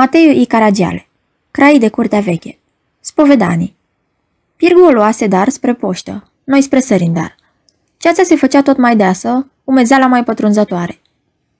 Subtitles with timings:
[0.00, 0.44] Mateiu I.
[0.44, 1.08] Caragiale
[1.50, 2.58] Crai de curtea veche
[3.00, 3.76] Spovedanii
[4.56, 7.34] Pirgu o luase dar spre poștă, noi spre sărindar.
[7.96, 10.98] Ceața se făcea tot mai deasă, umezeala mai pătrunzătoare.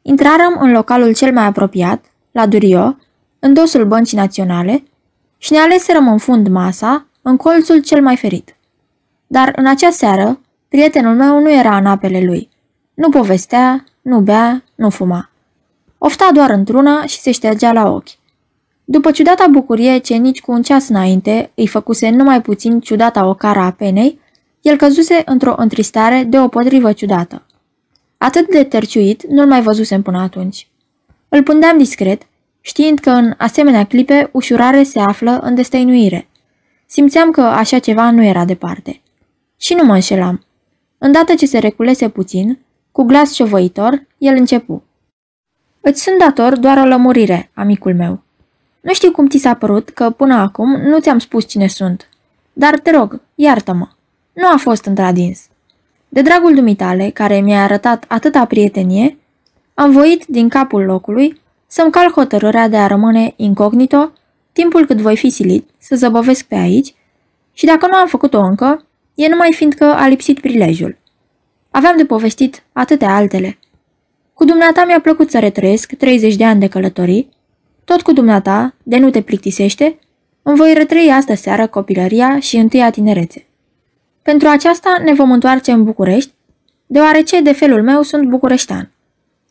[0.03, 2.96] Intrarăm în localul cel mai apropiat, la Durio,
[3.38, 4.82] în dosul băncii naționale,
[5.38, 8.56] și ne aleserăm în fund masa, în colțul cel mai ferit.
[9.26, 12.48] Dar în acea seară, prietenul meu nu era în apele lui.
[12.94, 15.30] Nu povestea, nu bea, nu fuma.
[15.98, 18.17] Ofta doar într-una și se ștergea la ochi.
[18.91, 23.34] După ciudata bucurie ce nici cu un ceas înainte îi făcuse numai puțin ciudata o
[23.34, 24.20] cara a penei,
[24.60, 27.46] el căzuse într-o întristare de o potrivă ciudată.
[28.19, 30.69] Atât de terciuit nu-l mai văzusem până atunci.
[31.29, 32.23] Îl pândeam discret,
[32.60, 36.29] știind că în asemenea clipe ușurare se află în destăinuire.
[36.87, 39.01] Simțeam că așa ceva nu era departe.
[39.57, 40.45] Și nu mă înșelam.
[40.98, 42.59] Îndată ce se reculese puțin,
[42.93, 44.82] cu glas șovăitor, el începu.
[45.80, 48.27] Îți sunt dator doar o lămurire, amicul meu.
[48.88, 52.09] Nu știu cum ți s-a părut că până acum nu ți-am spus cine sunt.
[52.52, 53.88] Dar te rog, iartă-mă.
[54.32, 55.40] Nu a fost întradins.
[56.09, 59.18] De dragul dumitale, care mi-a arătat atâta prietenie,
[59.74, 64.12] am voit din capul locului să-mi calc hotărârea de a rămâne incognito
[64.52, 66.94] timpul cât voi fi silit să zăbovesc pe aici
[67.52, 70.98] și dacă nu am făcut-o încă, e numai fiindcă a lipsit prilejul.
[71.70, 73.58] Aveam de povestit atâtea altele.
[74.34, 77.36] Cu dumneata mi-a plăcut să retrăiesc 30 de ani de călătorii,
[77.89, 79.98] tot cu dumneata, de nu te plictisește,
[80.42, 83.47] îmi voi retrăi astă seară copilăria și întâia tinerețe.
[84.22, 86.33] Pentru aceasta ne vom întoarce în București,
[86.86, 88.91] deoarece de felul meu sunt bucureștean.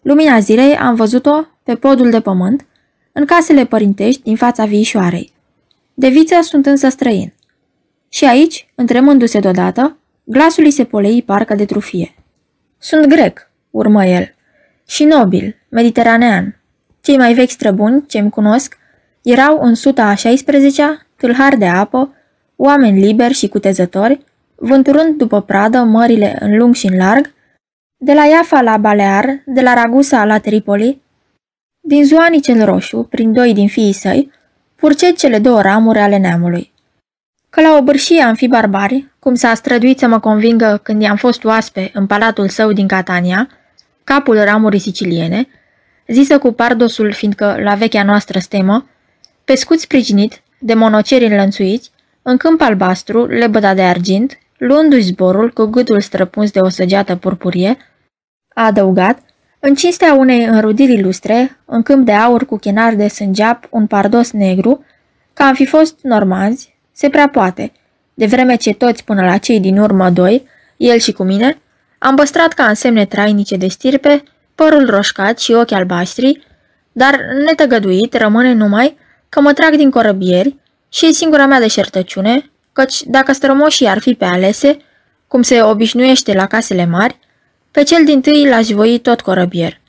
[0.02, 2.66] Lumina zilei am văzut-o pe podul de pământ,
[3.12, 5.34] în casele părintești din fața viișoarei.
[5.94, 7.34] De viță sunt însă străin.
[8.10, 12.16] Și aici, întremându-se deodată, glasul îi se polei parcă de trufie.
[12.78, 14.36] Sunt grec, urmă el,
[14.88, 16.62] și nobil, mediteranean.
[17.08, 18.78] Cei mai vechi străbuni ce-mi cunosc
[19.22, 22.16] erau în suta a 16-a, tâlhari de apă,
[22.56, 24.24] oameni liberi și cutezători,
[24.56, 27.34] vânturând după pradă mările în lung și în larg,
[27.98, 31.02] de la Iafa la Balear, de la Ragusa la Tripoli,
[31.80, 34.32] din Zoanii cel Roșu, prin doi din fiii săi,
[34.76, 36.72] purcet cele două ramuri ale neamului.
[37.50, 41.16] Că la o bârșie am fi barbari, cum s-a străduit să mă convingă când i-am
[41.16, 43.50] fost oaspe în palatul său din Catania,
[44.04, 45.48] capul ramurii siciliene,
[46.08, 48.90] zisă cu pardosul fiindcă la vechea noastră stemă,
[49.46, 51.92] pescut sprijinit de monoceri înlănțuiți,
[52.22, 57.78] în câmp albastru, lebăda de argint, luându-și zborul cu gâtul străpuns de o săgeată purpurie,
[58.54, 59.20] a adăugat,
[59.60, 64.32] în cinstea unei înrudiri ilustre, în câmp de aur cu chenar de sângeap, un pardos
[64.32, 64.86] negru,
[65.34, 67.72] ca am fi fost normanzi, se prea poate,
[68.14, 70.48] de vreme ce toți până la cei din urmă doi,
[70.78, 71.58] el și cu mine,
[71.98, 74.24] am păstrat ca însemne trainice de stirpe,
[74.58, 76.48] părul roșcat și ochi albaștri,
[76.92, 78.98] dar netăgăduit rămâne numai
[79.30, 80.56] că mă trag din corăbieri
[80.90, 84.78] și e singura mea deșertăciune, căci dacă strămoșii ar fi pe alese,
[85.28, 87.20] cum se obișnuiește la casele mari,
[87.72, 89.80] pe cel din tâi l-aș voi tot corăbier.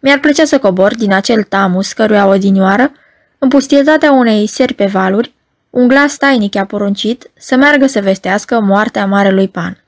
[0.00, 2.92] Mi-ar plăcea să cobor din acel tamus căruia odinioară,
[3.38, 5.34] în pustietatea unei seri pe valuri,
[5.70, 9.84] un glas tainic a poruncit să meargă să vestească moartea marelui pan.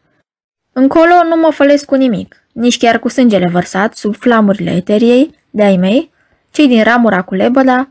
[0.72, 5.76] Încolo nu mă fălesc cu nimic, nici chiar cu sângele vărsat sub flamurile eteriei, de-ai
[5.76, 6.10] mei,
[6.50, 7.88] cei din ramura cu lebăda,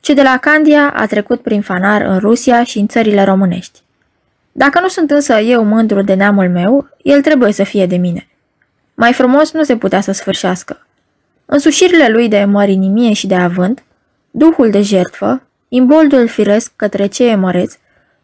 [0.00, 3.80] ce de la Candia a trecut prin fanar în Rusia și în țările românești.
[4.52, 8.28] Dacă nu sunt însă eu mândru de neamul meu, el trebuie să fie de mine.
[8.94, 10.86] Mai frumos nu se putea să sfârșească.
[11.44, 13.82] Însușirile lui de mărinimie și de avânt,
[14.30, 17.78] duhul de jertfă, imboldul firesc către cei măreți,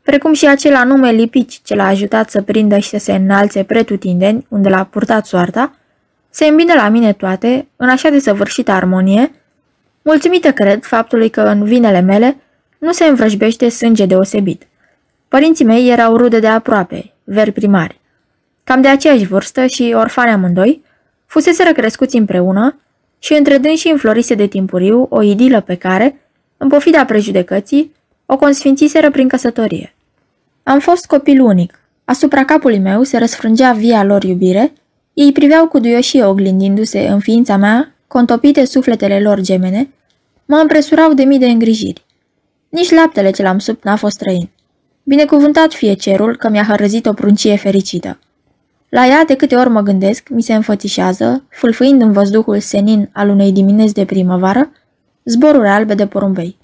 [0.08, 4.46] precum și acel anume lipici ce l-a ajutat să prindă și să se înalțe pretutindeni
[4.48, 5.76] unde l-a purtat soarta,
[6.30, 9.32] se îmbină la mine toate, în așa de săvârșită armonie,
[10.02, 12.36] mulțumită cred faptului că în vinele mele
[12.78, 14.66] nu se învrăjbește sânge deosebit.
[15.28, 18.00] Părinții mei erau rude de aproape, veri primari.
[18.64, 20.82] Cam de aceeași vârstă și orfane amândoi,
[21.26, 22.80] fuseseră crescuți împreună
[23.18, 26.20] și între dânsii înflorise de timpuriu o idilă pe care,
[26.56, 27.92] în pofida prejudecății,
[28.26, 29.92] o consfințiseră prin căsătorie.
[30.68, 31.80] Am fost copil unic.
[32.04, 34.72] Asupra capului meu se răsfrângea via lor iubire,
[35.14, 39.88] ei priveau cu duioșie oglindindu-se în ființa mea, contopite sufletele lor gemene,
[40.44, 42.04] mă împresurau de mii de îngrijiri.
[42.68, 44.48] Nici laptele ce l-am sub n-a fost străin.
[45.02, 48.18] Binecuvântat fie cerul că mi-a hărăzit o pruncie fericită.
[48.88, 53.28] La ea, de câte ori mă gândesc, mi se înfățișează, fâlfâind în văzduhul senin al
[53.28, 54.70] unei dimineți de primăvară,
[55.24, 56.58] zboruri albe de porumbei.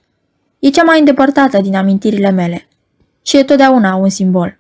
[0.59, 2.69] E cea mai îndepărtată din amintirile mele
[3.27, 4.59] și e totdeauna un simbol.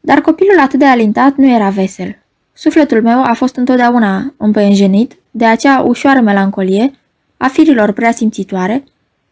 [0.00, 2.18] Dar copilul atât de alintat nu era vesel.
[2.52, 6.92] Sufletul meu a fost întotdeauna împăienjenit de acea ușoară melancolie
[7.36, 8.84] a firilor prea simțitoare,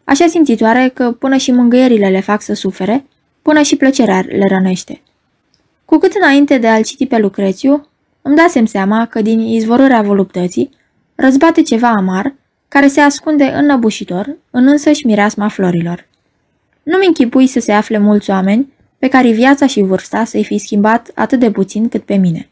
[0.05, 3.05] așa simțitoare că până și mângâierile le fac să sufere,
[3.43, 5.00] până și plăcerea le rănește.
[5.85, 7.88] Cu cât înainte de a-l citi pe Lucrețiu,
[8.23, 10.71] îmi dasem seama că din izvorârea voluptății
[11.15, 12.35] răzbate ceva amar,
[12.69, 16.06] care se ascunde înnăbușitor în însăși mireasma florilor.
[16.85, 21.11] Nu-mi închipui să se afle mulți oameni pe care viața și vârsta să-i fi schimbat
[21.15, 22.49] atât de puțin cât pe mine.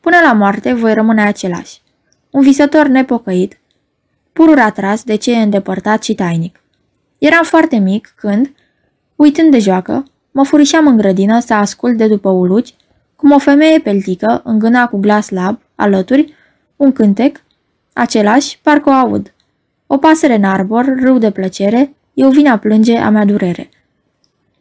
[0.00, 1.80] Până la moarte voi rămâne același.
[2.30, 3.58] Un visător nepocăit,
[4.32, 6.60] purur atras de ce e îndepărtat și tainic.
[7.18, 8.50] Eram foarte mic când,
[9.16, 12.74] uitând de joacă, mă furișeam în grădină să ascult de după uluci
[13.16, 16.34] cum o femeie peltică îngâna cu glas slab, alături,
[16.76, 17.42] un cântec,
[17.92, 19.34] același, parcă o aud.
[19.86, 23.68] O pasăre în arbor, râu de plăcere, eu vin a plânge a mea durere.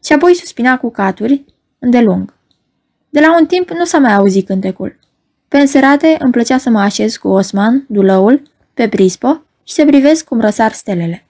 [0.04, 1.46] Și apoi suspina cu caturi,
[1.80, 2.34] îndelung.
[3.10, 5.00] De la un timp nu s-a mai auzit cântecul.
[5.48, 8.42] Pe înserate îmi plăcea să mă așez cu Osman, dulăul,
[8.74, 11.26] pe prispă și să privesc cum răsar stelele.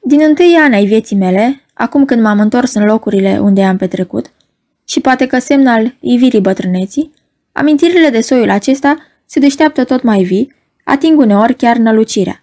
[0.00, 4.32] Din întâi ani ai vieții mele, acum când m-am întors în locurile unde am petrecut,
[4.84, 7.12] și poate că semn al ivirii bătrâneții,
[7.52, 10.54] amintirile de soiul acesta se deșteaptă tot mai vii,
[10.84, 12.40] ating uneori chiar nălucirea.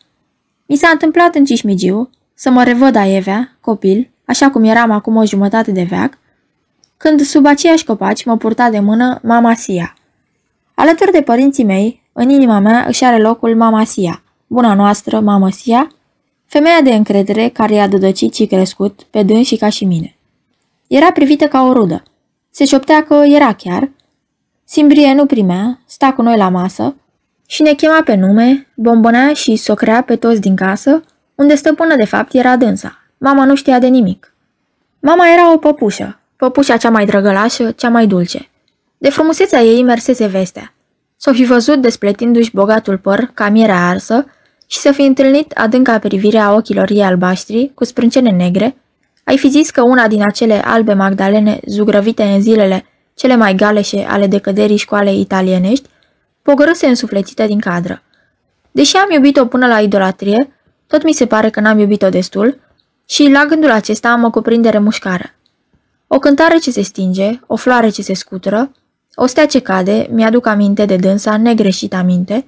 [0.66, 5.26] Mi s-a întâmplat în Cismigiu să mă revăd aievea, copil, așa cum eram acum o
[5.26, 6.18] jumătate de veac,
[6.98, 9.96] când sub aceiași copaci mă purta de mână mama Sia.
[10.74, 15.50] Alături de părinții mei, în inima mea își are locul mama Sia, buna noastră mama
[15.50, 15.92] Sia,
[16.46, 20.16] femeia de încredere care i-a dădăcit și crescut pe dâns și ca și mine.
[20.88, 22.04] Era privită ca o rudă.
[22.50, 23.90] Se șoptea că era chiar.
[24.64, 26.96] Simbrie nu primea, sta cu noi la masă
[27.48, 31.04] și ne chema pe nume, bombonea și socrea pe toți din casă,
[31.36, 32.98] unde stăpână de fapt era dânsa.
[33.18, 34.34] Mama nu știa de nimic.
[35.00, 38.50] Mama era o păpușă, păpușa cea mai drăgălașă, cea mai dulce.
[38.98, 40.74] De frumusețea ei mersese vestea.
[41.18, 44.26] S-o fi văzut despletindu-și bogatul păr ca mierea arsă
[44.68, 48.76] și să fi întâlnit adânca privire a ochilor ei albaștri cu sprâncene negre,
[49.24, 54.06] ai fi zis că una din acele albe magdalene zugrăvite în zilele cele mai galeșe
[54.10, 55.90] ale decăderii școalei italienești,
[56.42, 58.02] pogărâse însuflețită din cadră.
[58.72, 60.53] Deși am iubit-o până la idolatrie,
[60.94, 62.60] tot mi se pare că n-am iubit-o destul
[63.06, 65.34] și la gândul acesta mă cuprinde remușcară.
[66.08, 68.72] O cântare ce se stinge, o floare ce se scutură,
[69.16, 72.46] o stea ce cade, mi-aduc aminte de dânsa, negreșit aminte,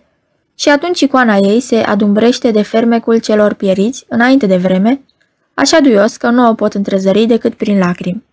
[0.55, 5.01] și atunci icoana ei se adumbrește de fermecul celor pieriți înainte de vreme,
[5.53, 8.23] așa duios că nu o pot întrezări decât prin lacrimi.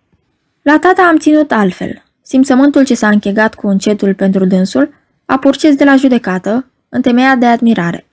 [0.61, 2.03] La tata am ținut altfel.
[2.21, 4.93] Simțământul ce s-a închegat cu încetul pentru dânsul
[5.25, 8.05] a purces de la judecată, întemeiat de admirare.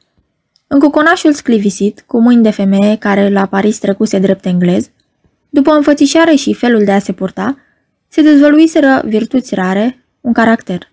[0.72, 4.90] În cuconașul sclivisit, cu mâini de femeie care la Paris trecuse drept englez,
[5.48, 7.58] după înfățișare și felul de a se purta,
[8.08, 10.90] se dezvăluiseră virtuți rare, un caracter.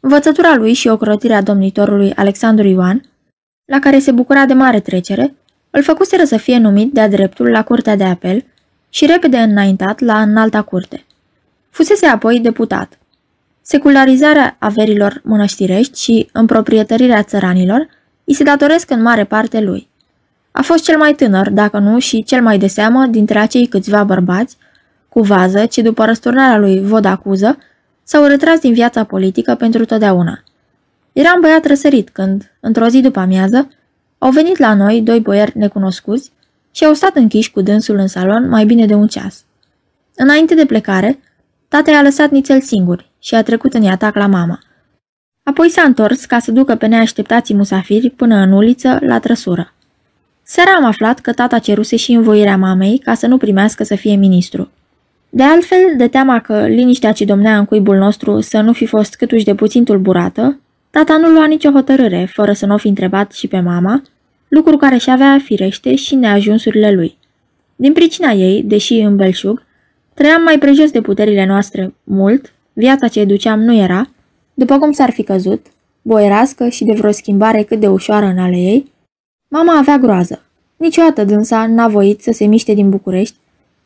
[0.00, 3.02] Învățătura lui și ocrotirea domnitorului Alexandru Ioan,
[3.64, 5.34] la care se bucura de mare trecere,
[5.70, 8.44] îl făcuseră să fie numit de-a dreptul la curtea de apel
[8.88, 11.04] și repede înaintat la înalta curte.
[11.70, 12.98] Fusese apoi deputat.
[13.62, 17.98] Secularizarea averilor mănăștirești și împroprietărirea țăranilor
[18.30, 19.88] îi se datoresc în mare parte lui.
[20.50, 24.04] A fost cel mai tânăr, dacă nu și cel mai de seamă, dintre acei câțiva
[24.04, 24.56] bărbați,
[25.08, 27.58] cu vază, ce după răsturnarea lui Vodacuză,
[28.02, 30.42] s-au retras din viața politică pentru totdeauna.
[31.12, 33.68] Eram băiat răsărit când, într-o zi după amiază,
[34.18, 36.32] au venit la noi doi boieri necunoscuți
[36.70, 39.44] și au stat închiși cu dânsul în salon mai bine de un ceas.
[40.16, 41.20] Înainte de plecare,
[41.68, 44.58] tata i-a lăsat nițel singur și a trecut în atac la mama.
[45.50, 49.72] Apoi s-a întors ca să ducă pe neașteptații musafiri până în uliță, la trăsură.
[50.42, 54.14] Seara am aflat că tata ceruse și învoirea mamei ca să nu primească să fie
[54.14, 54.70] ministru.
[55.28, 59.14] De altfel, de teama că liniștea ce domnea în cuibul nostru să nu fi fost
[59.14, 63.32] câtuși de puțin tulburată, tata nu lua nicio hotărâre, fără să nu o fi întrebat
[63.32, 64.02] și pe mama,
[64.48, 67.16] lucru care și avea firește și neajunsurile lui.
[67.76, 69.62] Din pricina ei, deși în belșug,
[70.14, 74.08] trăiam mai prejos de puterile noastre mult, viața ce duceam nu era,
[74.60, 75.66] după cum s-ar fi căzut,
[76.02, 78.92] boierască și de vreo schimbare cât de ușoară în ale ei,
[79.48, 80.42] mama avea groază.
[80.76, 83.36] Niciodată dânsa n-a voit să se miște din București,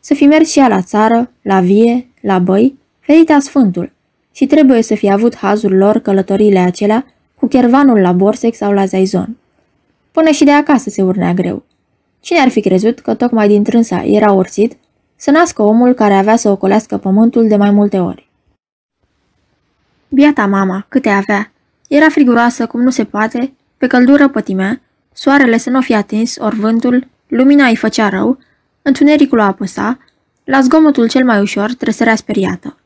[0.01, 3.93] să fi mers și ea la țară, la vie, la băi, ferita Sfântul,
[4.33, 8.85] și trebuie să fi avut hazul lor călătoriile acelea cu chervanul la Borsec sau la
[8.85, 9.37] Zaizon.
[10.13, 11.63] Până și de acasă se urnea greu.
[12.21, 14.77] Cine ar fi crezut că tocmai din trânsa era orțit
[15.17, 18.33] să nască omul care avea să ocolească pământul de mai multe ori?
[20.15, 21.53] Biata mama, câte avea!
[21.89, 24.81] Era friguroasă cum nu se poate, pe căldură pătimea,
[25.13, 28.39] soarele să nu fie atins, ori vântul, lumina îi făcea rău,
[28.83, 29.99] întunericul o apăsa,
[30.45, 32.79] la zgomotul cel mai ușor tresărea speriată.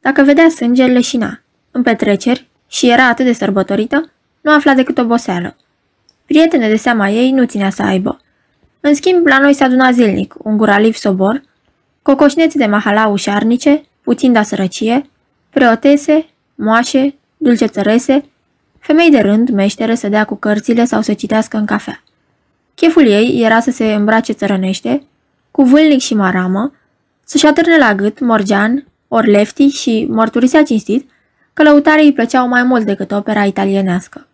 [0.00, 1.40] Dacă vedea sânge, leșina.
[1.70, 5.56] În petreceri, și era atât de sărbătorită, nu afla decât oboseală.
[6.24, 8.20] Prietene de seama ei nu ținea să aibă.
[8.80, 11.42] În schimb, la noi se aduna zilnic un guraliv sobor,
[12.02, 15.10] cocoșneți de mahala ușarnice, puțin de sărăcie,
[15.50, 18.24] preotese, moașe, dulcețărese,
[18.78, 22.02] femei de rând, meștere, să dea cu cărțile sau să citească în cafea.
[22.74, 25.02] Cheful ei era să se îmbrace țărănește,
[25.50, 26.72] cu vâlnic și maramă,
[27.24, 31.10] să-și atârne la gât morgean, ori lefti și mărturisea cinstit
[31.52, 34.26] că lăutare îi plăceau mai mult decât opera italienească.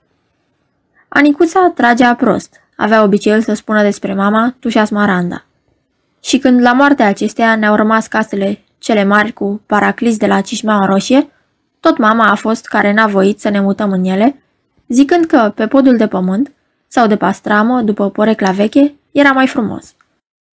[1.09, 5.45] Anicuța tragea prost, avea obiceiul să spună despre mama Tușa Smaranda.
[6.21, 10.87] Și când la moartea acesteia ne-au rămas casele cele mari cu paraclis de la Cișmeaua
[10.87, 11.31] Roșie,
[11.83, 14.43] tot mama a fost care n-a voit să ne mutăm în ele,
[14.89, 16.53] zicând că pe podul de pământ
[16.89, 19.95] sau de pastramă, după porecla veche, era mai frumos.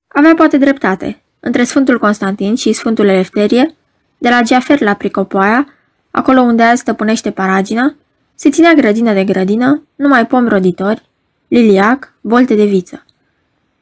[0.07, 1.21] Avea poate dreptate.
[1.39, 3.75] Între Sfântul Constantin și Sfântul Elefterie,
[4.17, 5.67] de la Geafer la Pricopoaia,
[6.11, 7.95] acolo unde azi stăpânește paragina,
[8.35, 11.09] se ținea grădină de grădină, numai pomi roditori,
[11.47, 13.05] liliac, bolte de viță.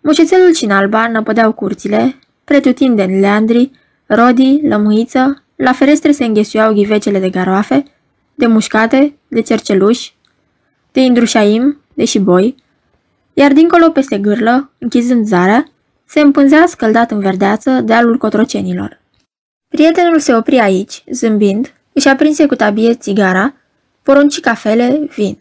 [0.02, 3.72] Mucețelul și alba năpădeau curțile, pretutindeni leandri,
[4.06, 7.84] rodii, lămâiță, la ferestre se înghesuiau ghivecele de garoafe,
[8.36, 10.16] de mușcate, de cerceluși,
[10.92, 12.56] de indrușaim, de șiboi,
[13.34, 15.68] iar dincolo peste gârlă, închizând zarea,
[16.06, 19.02] se împânzea scăldat în verdeață dealul cotrocenilor.
[19.68, 23.54] Prietenul se opri aici, zâmbind, își aprinse cu tabie țigara,
[24.04, 25.38] porunci cafele, vin.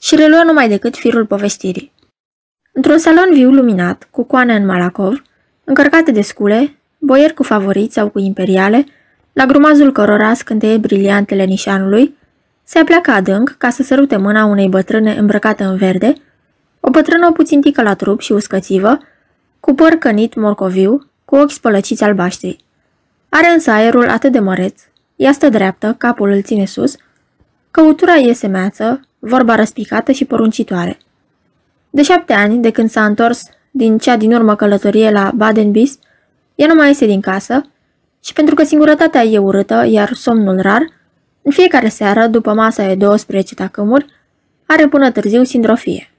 [0.00, 1.92] Și reluă numai decât firul povestirii.
[2.72, 5.22] Într-un salon viu luminat, cu coane în malacov,
[5.64, 8.86] încărcate de scule, boieri cu favoriți sau cu imperiale,
[9.36, 12.16] la grumazul cărora scânteie briliantele nișanului,
[12.64, 16.14] se apleacă adânc ca să sărute mâna unei bătrâne îmbrăcată în verde,
[16.80, 18.98] o bătrână puțin tică la trup și uscățivă,
[19.60, 22.64] cu păr cănit morcoviu, cu ochi spălăciți albaștri.
[23.28, 24.82] Are însă aerul atât de măreț,
[25.16, 26.94] ea stă dreaptă, capul îl ține sus,
[27.70, 30.98] căutura iese meață, vorba răspicată și poruncitoare.
[31.90, 35.98] De șapte ani, de când s-a întors din cea din urmă călătorie la Baden-Bis,
[36.54, 37.62] ea nu mai iese din casă
[38.26, 40.82] și pentru că singurătatea e urâtă, iar somnul rar,
[41.42, 44.06] în fiecare seară, după masa e 12 tacâmuri,
[44.66, 46.10] are până târziu sindrofie.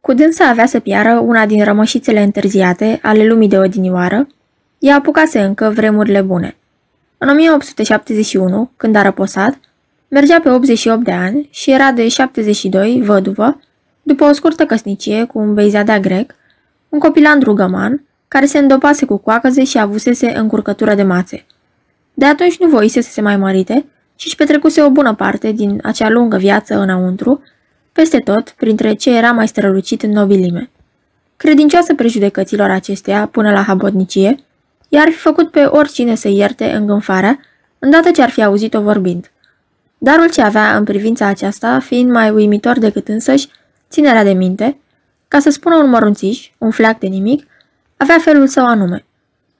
[0.00, 4.26] Cu dânsa avea să piară una din rămășițele întârziate ale lumii de odinioară,
[4.78, 6.56] ea apucase încă vremurile bune.
[7.18, 9.58] În 1871, când a răposat,
[10.08, 13.60] mergea pe 88 de ani și era de 72, văduvă,
[14.02, 16.34] după o scurtă căsnicie cu un beizadea grec,
[16.88, 21.46] un copilan rugăman, care se îndopase cu coacăze și avusese încurcătură de mațe.
[22.14, 25.80] De atunci nu voise să se mai mărite și își petrecuse o bună parte din
[25.82, 27.42] acea lungă viață înăuntru,
[27.92, 30.70] peste tot, printre ce era mai strălucit în nobilime.
[31.36, 34.36] Credincioasă prejudecăților acesteia până la habotnicie,
[34.88, 37.40] i-ar fi făcut pe oricine să ierte îngânfarea,
[37.78, 39.30] îndată ce ar fi auzit-o vorbind.
[39.98, 43.48] Darul ce avea în privința aceasta, fiind mai uimitor decât însăși,
[43.90, 44.80] ținerea de minte,
[45.28, 47.48] ca să spună un mărunțiș, un fleac de nimic,
[48.02, 49.04] avea felul său anume.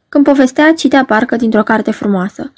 [0.08, 2.52] Când povestea, citea parcă dintr-o carte frumoasă.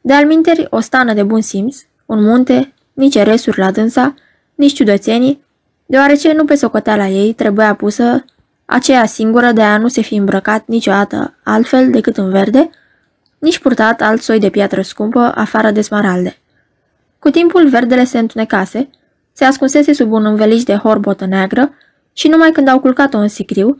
[0.00, 4.14] De alminteri, o stană de bun simț, un munte, nici resuri la dânsa,
[4.54, 5.44] nici ciudățenii,
[5.86, 8.24] deoarece nu pe socoteala ei trebuia pusă
[8.64, 12.70] aceea singură de a nu se fi îmbrăcat niciodată altfel decât în verde,
[13.38, 16.36] nici purtat alt soi de piatră scumpă afară de smaralde.
[17.18, 18.88] Cu timpul verdele se întunecase,
[19.32, 21.74] se ascunsese sub un înveliș de horbotă neagră
[22.12, 23.76] și numai când au culcat-o în sicriu,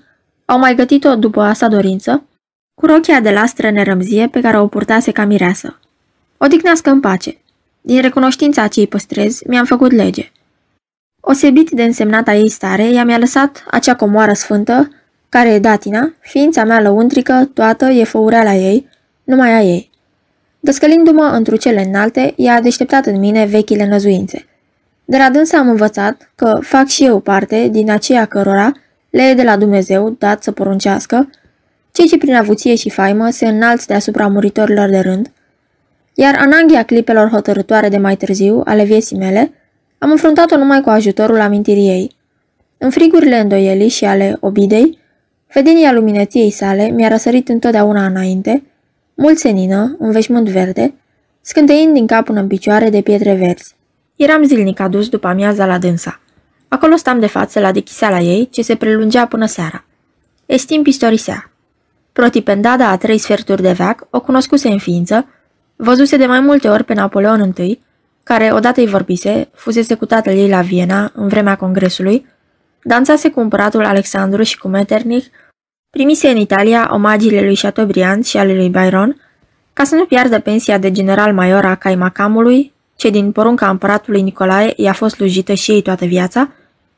[0.47, 2.23] au mai gătit-o după asa dorință,
[2.81, 5.79] cu rochia de lastră nerămzie pe care o purtase ca mireasă.
[6.37, 7.37] Odihnească în pace.
[7.81, 10.33] Din recunoștința ce îi păstrez, mi-am făcut lege.
[11.21, 14.91] Osebit de însemnata ei stare, ea mi-a lăsat acea comoară sfântă,
[15.29, 18.89] care e datina, ființa mea lăuntrică, toată e făureala ei,
[19.25, 19.91] numai a ei.
[20.61, 24.47] Descălindu-mă într cele înalte, ea a deșteptat în mine vechile năzuințe.
[25.05, 28.73] De la dânsa am învățat că fac și eu parte din aceea cărora
[29.17, 31.31] le e de la Dumnezeu dat să poruncească,
[31.93, 35.33] cei ce prin avuție și faimă se înalți deasupra muritorilor de rând,
[36.15, 39.53] iar ananghia clipelor hotărătoare de mai târziu, ale vieții mele,
[39.99, 42.17] am înfruntat-o numai cu ajutorul amintirii ei.
[42.79, 44.99] În frigurile îndoielii și ale obidei,
[45.55, 48.63] vedenia luminăției sale mi-a răsărit întotdeauna înainte,
[49.15, 50.95] mult senină, un veșmânt verde,
[51.41, 53.75] scânteind din cap până în picioare de pietre verzi.
[54.17, 56.21] Eram zilnic adus după amiaza la dânsa.
[56.69, 59.85] Acolo stam de față la dechiseala ei, ce se prelungea până seara.
[60.47, 61.51] Estim pistorisea.
[62.13, 65.27] Protipendada a trei sferturi de veac o cunoscuse în ființă,
[65.77, 67.81] văzuse de mai multe ori pe Napoleon I,
[68.23, 72.27] care odată îi vorbise, fusese cu tatăl ei la Viena în vremea congresului,
[72.83, 75.27] dansase cu împăratul Alexandru și cu Metternich,
[75.91, 79.21] primise în Italia omagiile lui Chateaubriand și ale lui Byron,
[79.73, 84.73] ca să nu piardă pensia de general major a Caimacamului, ce din porunca împăratului Nicolae
[84.77, 86.49] i-a fost slujită și ei toată viața,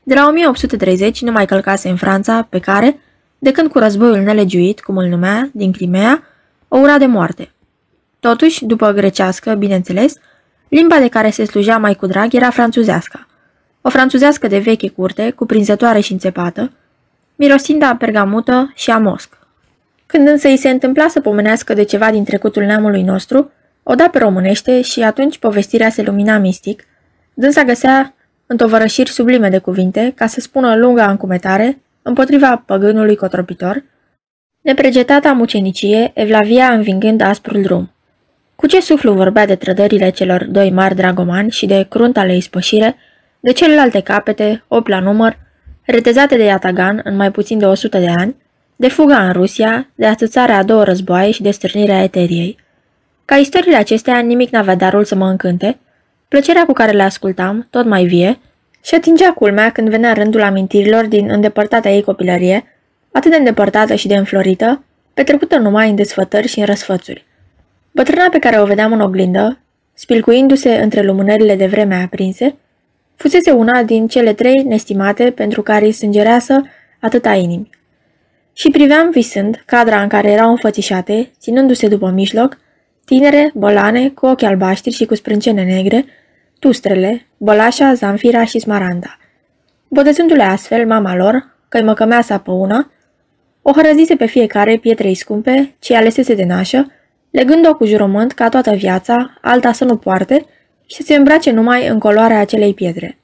[0.03, 3.01] de la 1830 nu mai călcase în Franța, pe care,
[3.39, 6.23] de când cu războiul nelegiuit, cum îl numea, din Crimea,
[6.69, 7.51] o ura de moarte.
[8.21, 10.15] Totuși, după grecească, bineînțeles,
[10.69, 13.27] limba de care se slujea mai cu drag era franțuzească.
[13.81, 16.73] O franțuzească de veche curte, cuprinzătoare și înțepată,
[17.37, 19.39] mirosind a pergamută și a mosc.
[20.07, 23.51] Când însă îi se întâmpla să pomenească de ceva din trecutul neamului nostru,
[23.91, 26.85] o da pe românește și atunci povestirea se lumina mistic,
[27.35, 28.15] dânsa găsea
[28.47, 33.85] întovărășiri sublime de cuvinte ca să spună lunga încumetare împotriva păgânului cotropitor,
[34.61, 37.91] nepregetata mucenicie, Evlavia învingând asprul drum.
[38.57, 42.97] Cu ce suflu vorbea de trădările celor doi mari dragomani și de cruntale ispășire,
[43.41, 45.39] de celelalte capete, opt la număr,
[45.83, 48.37] retezate de Yatagan în mai puțin de 100 de ani,
[48.77, 52.67] de fuga în Rusia, de atâțarea a două războaie și de stârnirea Eteriei.
[53.29, 55.79] Ca istoriile acestea, nimic n-avea darul să mă încânte,
[56.29, 58.39] plăcerea cu care le ascultam, tot mai vie,
[58.83, 62.65] și atingea culmea când venea rândul amintirilor din îndepărtata ei copilărie,
[63.13, 64.83] atât de îndepărtată și de înflorită,
[65.15, 67.25] petrecută numai în desfătări și în răsfățuri.
[67.91, 69.59] Bătrâna pe care o vedeam în oglindă,
[69.95, 72.57] spilcuindu-se între lumânările de vreme aprinse,
[73.17, 76.63] fusese una din cele trei nestimate pentru care îi sângereasă
[77.01, 77.71] atâta inimi.
[78.53, 82.59] Și priveam visând cadra în care erau înfățișate, ținându-se după mijloc,
[83.09, 86.05] tinere, bolane, cu ochi albaștri și cu sprâncene negre,
[86.59, 89.19] tustrele, bălașa, zanfira și smaranda.
[89.89, 92.91] Botezându-le astfel mama lor, că-i măcămeasa pe una,
[93.63, 96.93] o hărăzise pe fiecare pietrei scumpe, ce alesese de nașă,
[97.31, 100.47] legând-o cu jurământ ca toată viața, alta să nu poarte
[100.87, 103.19] și să se îmbrace numai în coloarea acelei pietre.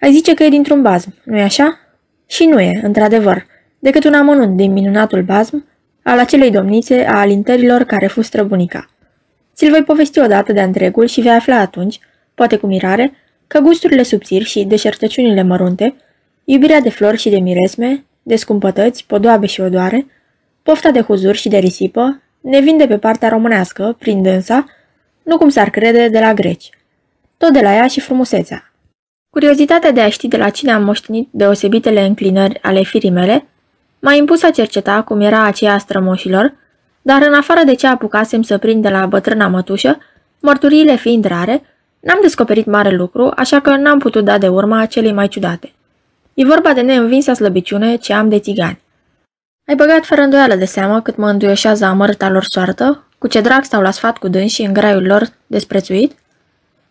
[0.00, 1.78] Ai zice că e dintr-un bazm, nu-i așa?
[2.26, 3.46] Și nu e, într-adevăr,
[3.78, 5.66] decât un amănunt din minunatul bazm
[6.02, 8.90] al acelei domnițe a alintărilor care fu străbunica.
[9.58, 12.00] Ți-l voi povesti odată de întregul și vei afla atunci,
[12.34, 13.12] poate cu mirare,
[13.46, 15.94] că gusturile subțiri și deșertăciunile mărunte,
[16.44, 20.06] iubirea de flori și de miresme, de scumpătăți, podoabe și odoare,
[20.62, 24.64] pofta de huzur și de risipă, ne vinde pe partea românească, prin dânsa,
[25.22, 26.70] nu cum s-ar crede de la greci.
[27.36, 28.72] Tot de la ea și frumusețea.
[29.30, 33.46] Curiozitatea de a ști de la cine am moștenit deosebitele înclinări ale firii mele,
[33.98, 36.54] m-a impus a cerceta cum era aceea a strămoșilor,
[37.08, 39.98] dar în afară de ce apucasem să prind de la bătrâna mătușă,
[40.40, 41.62] mărturiile fiind rare,
[42.00, 45.72] n-am descoperit mare lucru, așa că n-am putut da de urma celei mai ciudate.
[46.34, 48.80] E vorba de neînvinsa slăbiciune ce am de țigani.
[49.68, 53.64] Ai băgat fără îndoială de seamă cât mă înduioșează amărâta lor soartă, cu ce drag
[53.64, 56.12] stau la sfat cu dânsi în graiul lor desprețuit?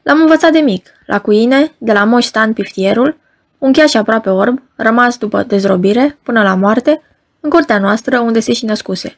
[0.04, 3.18] L-am învățat de mic, la cuine, de la moș Stan Piftierul,
[3.58, 7.02] un cheaș aproape orb, rămas după dezrobire, până la moarte,
[7.40, 9.18] în curtea noastră unde se și născuse.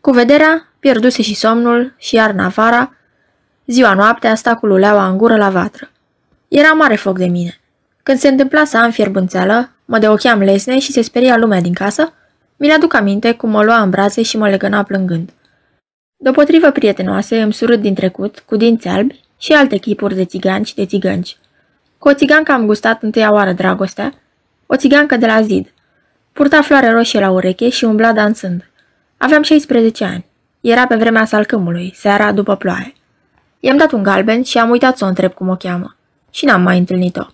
[0.00, 2.94] Cu vederea, pierduse și somnul, și iarna vara,
[3.66, 5.90] ziua noaptea sta cu luleaua în gură la vatră.
[6.48, 7.60] Era mare foc de mine.
[8.02, 12.12] Când se întâmpla să am fierbânțeală, mă deocheam lesne și se speria lumea din casă,
[12.56, 15.30] mi-l aduc aminte cum mă lua în brațe și mă legăna plângând.
[16.16, 20.74] Deopotrivă prietenoase îmi surât din trecut, cu dinți albi și alte chipuri de țigani și
[20.74, 21.36] de țigănci.
[21.98, 24.12] Cu o țigancă am gustat întâia oară dragostea,
[24.66, 25.72] o țigancă de la zid.
[26.32, 28.70] Purta floare roșie la ureche și umbla dansând.
[29.20, 30.24] Aveam 16 ani.
[30.60, 32.92] Era pe vremea salcâmului, seara după ploaie.
[33.60, 35.96] I-am dat un galben și am uitat să o întreb cum o cheamă.
[36.30, 37.26] Și n-am mai întâlnit-o.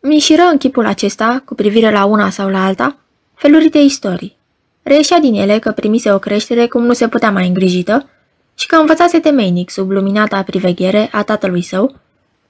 [0.00, 2.96] Mi șiră în chipul acesta, cu privire la una sau la alta,
[3.34, 4.36] felurite istorii.
[4.82, 8.08] Reieșea din ele că primise o creștere cum nu se putea mai îngrijită
[8.54, 11.94] și că învățase temeinic sub luminata priveghere a tatălui său,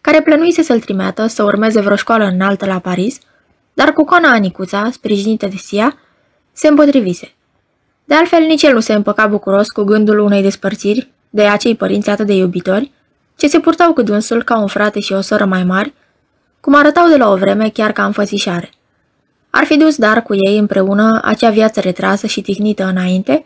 [0.01, 3.19] care plănuise să-l trimeată să urmeze vreo școală înaltă la Paris,
[3.75, 5.97] dar cu coana Anicuța, sprijinită de Sia,
[6.53, 7.35] se împotrivise.
[8.05, 12.11] De altfel, nici el nu se împăca bucuros cu gândul unei despărțiri de acei părinți
[12.11, 12.93] atât de iubitori,
[13.37, 15.93] ce se purtau cu dânsul ca un frate și o soră mai mari,
[16.61, 18.71] cum arătau de la o vreme chiar ca înfățișare.
[19.51, 23.45] Ar fi dus dar cu ei împreună acea viață retrasă și ticnită înainte,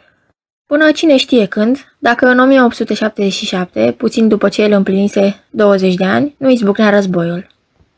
[0.67, 6.35] până cine știe când, dacă în 1877, puțin după ce el împlinise 20 de ani,
[6.39, 7.47] nu izbucnea războiul.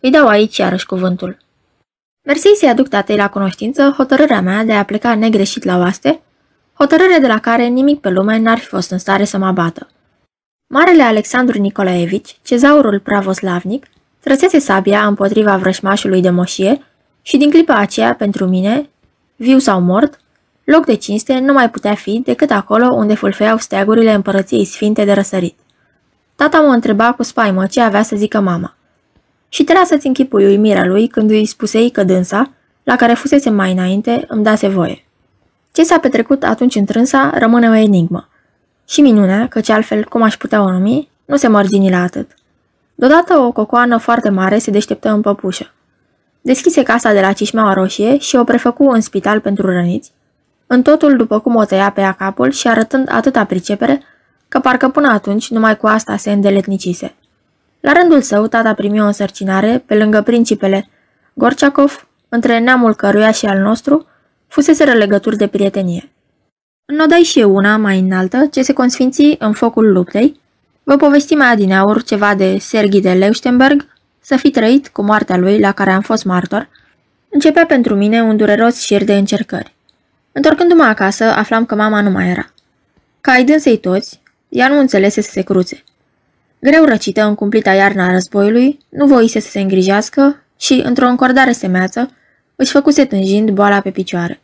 [0.00, 1.38] Îi dau aici iarăși cuvântul.
[2.22, 6.20] Mersi să-i aduc tatei la cunoștință hotărârea mea de a pleca negreșit la oaste,
[6.80, 9.88] hotărâre de la care nimic pe lume n-ar fi fost în stare să mă bată.
[10.66, 13.86] Marele Alexandru Nicolaevici, cezaurul pravoslavnic,
[14.20, 16.82] trăsese sabia împotriva vrășmașului de moșie
[17.22, 18.88] și din clipa aceea, pentru mine,
[19.36, 20.20] viu sau mort,
[20.64, 25.12] loc de cinste nu mai putea fi decât acolo unde fulfeau steagurile împărăției sfinte de
[25.12, 25.58] răsărit.
[26.36, 28.76] Tata mă întreba cu spaimă ce avea să zică mama.
[29.48, 32.50] Și te să-ți închipui uimirea lui când îi spusei că dânsa,
[32.82, 35.04] la care fusese mai înainte, îmi dase voie.
[35.72, 38.28] Ce s-a petrecut atunci în trânsa rămâne o enigmă.
[38.88, 42.30] Și minunea, căci altfel, cum aș putea o numi, nu se mărgini la atât.
[42.94, 45.72] Deodată o cocoană foarte mare se deșteptă în păpușă.
[46.40, 50.12] Deschise casa de la Cișmeaua Roșie și o prefăcu în spital pentru răniți,
[50.66, 54.02] în totul după cum o tăia pe ea capul și arătând atâta pricepere,
[54.48, 57.14] că parcă până atunci numai cu asta se îndeletnicise.
[57.80, 60.88] La rândul său, tata primi o însărcinare, pe lângă principele
[61.34, 64.06] Gorciakov, între neamul căruia și al nostru,
[64.50, 66.10] fuseseră legături de prietenie.
[66.84, 70.40] Înnodai și eu una mai înaltă, ce se consfinți în focul luptei.
[70.82, 73.86] Vă povesti mai adineaur ceva de Serghi de Leuchtenberg,
[74.20, 76.68] să fi trăit cu moartea lui la care am fost martor,
[77.28, 79.74] începea pentru mine un dureros șir de încercări.
[80.32, 82.52] Întorcându-mă acasă, aflam că mama nu mai era.
[83.20, 85.82] Ca ai dânsei toți, ea nu înțelese să se cruțe.
[86.60, 91.52] Greu răcită în cumplita iarna a războiului, nu voise să se îngrijească și, într-o încordare
[91.52, 92.10] semeață,
[92.60, 94.40] își făcuse tânjind boala pe picioare.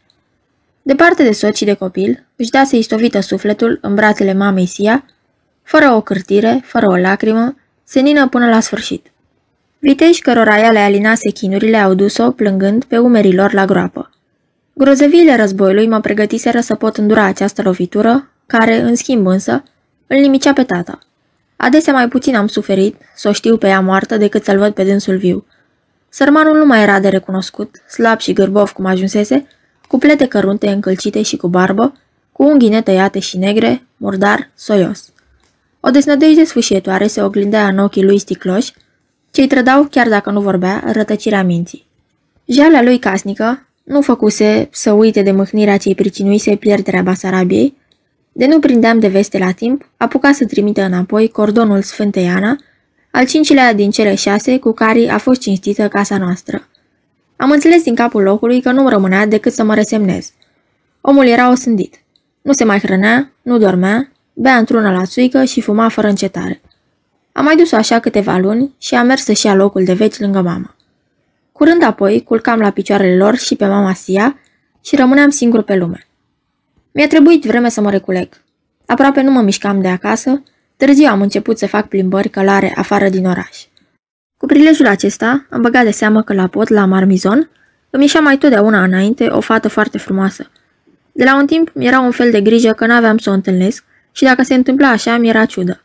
[0.82, 5.04] Departe de soț și de copil, își dase istovită sufletul în brațele mamei Sia,
[5.62, 9.06] fără o cârtire, fără o lacrimă, senină până la sfârșit.
[9.78, 14.10] Vitești cărora ea le alinase chinurile au dus-o, plângând, pe umerii lor la groapă.
[14.72, 19.62] Grozăviile războiului mă pregătiseră să pot îndura această lovitură, care, în schimb însă,
[20.06, 20.98] îl nimicea pe tata.
[21.56, 24.84] Adesea mai puțin am suferit să o știu pe ea moartă decât să-l văd pe
[24.84, 25.46] dânsul viu.
[26.08, 29.46] Sărmanul nu mai era de recunoscut, slab și gârbov cum ajunsese,
[29.88, 31.92] cu plete cărunte încălcite și cu barbă,
[32.32, 35.12] cu unghii netăiate și negre, murdar, soios.
[35.80, 38.72] O desnădejde sfâșietoare se oglindea în ochii lui sticloși,
[39.30, 41.86] ce-i trădau, chiar dacă nu vorbea, rătăcirea minții.
[42.44, 47.76] Jalea lui casnică nu făcuse să uite de mâhnirea ce-i pricinuise pierderea Basarabiei,
[48.32, 52.56] de nu prindeam de veste la timp, apuca să trimită înapoi cordonul Sfântei Ana,
[53.16, 56.68] al cincilea din cele șase cu care a fost cinstită casa noastră.
[57.36, 60.32] Am înțeles din capul locului că nu rămânea decât să mă resemnez.
[61.00, 61.94] Omul era osândit.
[62.42, 66.60] Nu se mai hrănea, nu dormea, bea într-una la țuică și fuma fără încetare.
[67.32, 70.40] Am mai dus-o așa câteva luni și am mers să-și ia locul de veci lângă
[70.40, 70.74] mama.
[71.52, 74.38] Curând apoi, culcam la picioarele lor și pe mama Sia
[74.84, 76.06] și rămâneam singur pe lume.
[76.92, 78.28] Mi-a trebuit vreme să mă reculeg.
[78.86, 80.42] Aproape nu mă mișcam de acasă,
[80.76, 83.64] târziu am început să fac plimbări călare afară din oraș.
[84.38, 87.50] Cu prilejul acesta, am băgat de seamă că la pot, la Marmizon,
[87.90, 90.50] îmi ieșea mai totdeauna înainte o fată foarte frumoasă.
[91.12, 94.24] De la un timp mi-era un fel de grijă că n-aveam să o întâlnesc și
[94.24, 95.80] dacă se întâmpla așa, mi-era ciudă.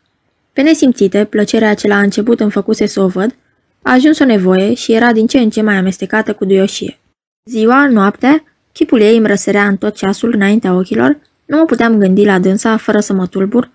[0.54, 3.36] Pe nesimțite, plăcerea ce la început îmi făcuse să o văd,
[3.82, 7.00] a ajuns o nevoie și era din ce în ce mai amestecată cu duioșie.
[7.50, 12.26] Ziua, noaptea, chipul ei îmi răsărea în tot ceasul înaintea ochilor, nu mă puteam gândi
[12.26, 13.70] la dânsa fără să mă tulbur,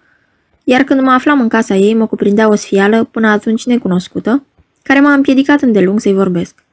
[0.69, 4.45] iar când mă aflam în casa ei, mă cuprindea o sfială până atunci necunoscută,
[4.83, 6.65] care m-a împiedicat îndelung să-i vorbesc.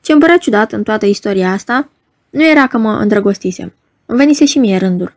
[0.00, 1.88] Ce îmi părea ciudat în toată istoria asta,
[2.30, 3.74] nu era că mă îndrăgostisem.
[4.06, 5.14] Îmi venise și mie rândul.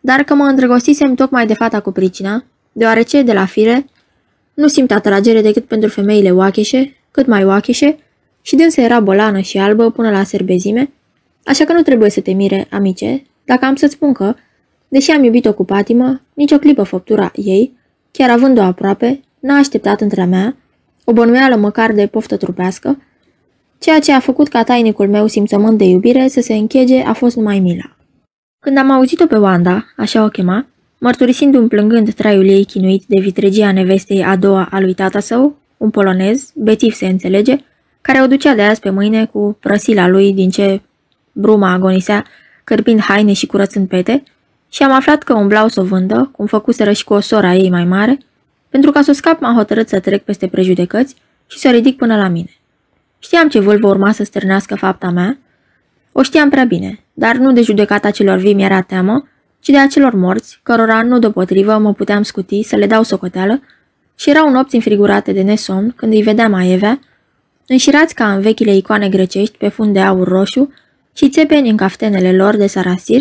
[0.00, 3.86] Dar că mă îndrăgostisem tocmai de fata cu pricina, deoarece, de la fire,
[4.54, 7.98] nu simt atragere decât pentru femeile oacheșe, cât mai oacheșe,
[8.42, 10.92] și dânsa era bolană și albă până la serbezime,
[11.44, 14.34] așa că nu trebuie să te mire, amice, dacă am să-ți spun că,
[14.88, 17.76] deși am iubit-o cu patimă, nicio clipă făptura ei,
[18.10, 20.56] chiar având-o aproape, n-a așteptat între mea,
[21.04, 23.02] o bănuială măcar de poftă trupească,
[23.78, 27.36] ceea ce a făcut ca tainicul meu simțământ de iubire să se închege a fost
[27.36, 27.96] numai mila.
[28.58, 30.66] Când am auzit-o pe Wanda, așa o chema,
[30.98, 35.90] mărturisindu-mi plângând traiul ei chinuit de vitregia nevestei a doua a lui tata său, un
[35.90, 37.56] polonez, bețiv se înțelege,
[38.00, 40.80] care o ducea de azi pe mâine cu prăsila lui din ce
[41.32, 42.24] bruma agonisea,
[42.64, 44.22] cărpind haine și curățând pete,
[44.68, 47.70] și am aflat că umblau să o vândă, cum făcuseră și cu o sora ei
[47.70, 48.18] mai mare,
[48.68, 51.14] pentru ca să o scap m-am hotărât să trec peste prejudecăți
[51.46, 52.50] și să o ridic până la mine.
[53.18, 55.38] Știam ce vâlvă urma să stârnească fapta mea,
[56.12, 59.28] o știam prea bine, dar nu de judecata celor vii mi-era teamă,
[59.60, 63.60] ci de acelor morți, cărora nu deopotrivă mă puteam scuti să le dau socoteală,
[64.14, 67.00] și erau nopți înfrigurate de nesomn când îi vedeam aievea,
[67.66, 70.72] înșirați ca în vechile icoane grecești pe fund de aur roșu
[71.12, 73.20] și țepeni în caftenele lor de sarasir,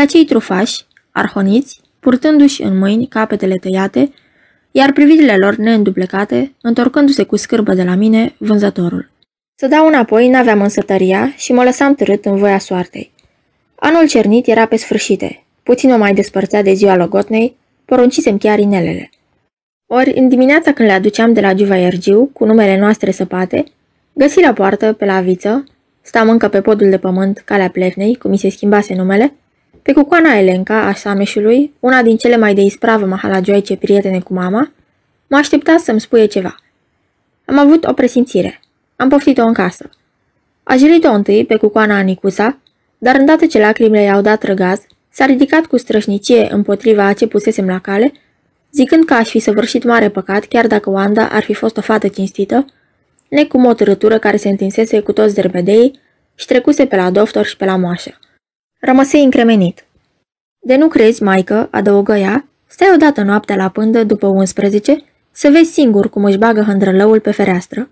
[0.00, 4.12] pe acei trufași, arhoniți, purtându-și în mâini capetele tăiate,
[4.70, 9.10] iar privirile lor neînduplecate, întorcându-se cu scârbă de la mine, vânzătorul.
[9.54, 13.12] Să dau înapoi n-aveam însă tăria și mă lăsam târât în voia soartei.
[13.74, 19.10] Anul cernit era pe sfârșite, puțin o mai despărțea de ziua logotnei, poruncisem chiar inelele.
[19.86, 23.64] Ori, în dimineața când le aduceam de la Giuva Iergiu, cu numele noastre săpate,
[24.12, 25.64] găsi la poartă, pe la viță,
[26.00, 29.34] stam încă pe podul de pământ, calea plevnei, cum mi se schimbase numele,
[29.82, 34.72] pe cucoana Elenca a Sameșului, una din cele mai de ispravă mahalagioice prietene cu mama,
[35.26, 36.54] mă aștepta să-mi spuie ceva.
[37.44, 38.60] Am avut o presimțire.
[38.96, 39.90] Am poftit-o în casă.
[40.62, 42.58] A jilit-o întâi pe cucoana Anicusa,
[42.98, 47.66] dar îndată ce lacrimile i-au dat răgaz, s-a ridicat cu strășnicie împotriva a ce pusesem
[47.66, 48.12] la cale,
[48.72, 52.08] zicând că aș fi săvârșit mare păcat chiar dacă Wanda ar fi fost o fată
[52.08, 52.64] cinstită,
[53.28, 55.98] necum o târătură care se întinsese cu toți derbedei
[56.34, 58.18] și trecuse pe la doctor și pe la moașă.
[58.80, 59.84] Rămăsei încremenit.
[60.58, 65.72] De nu crezi, maică, adăugă ea, stai odată noaptea la pândă după 11, să vezi
[65.72, 67.88] singur cum își bagă hândrălăul pe fereastră.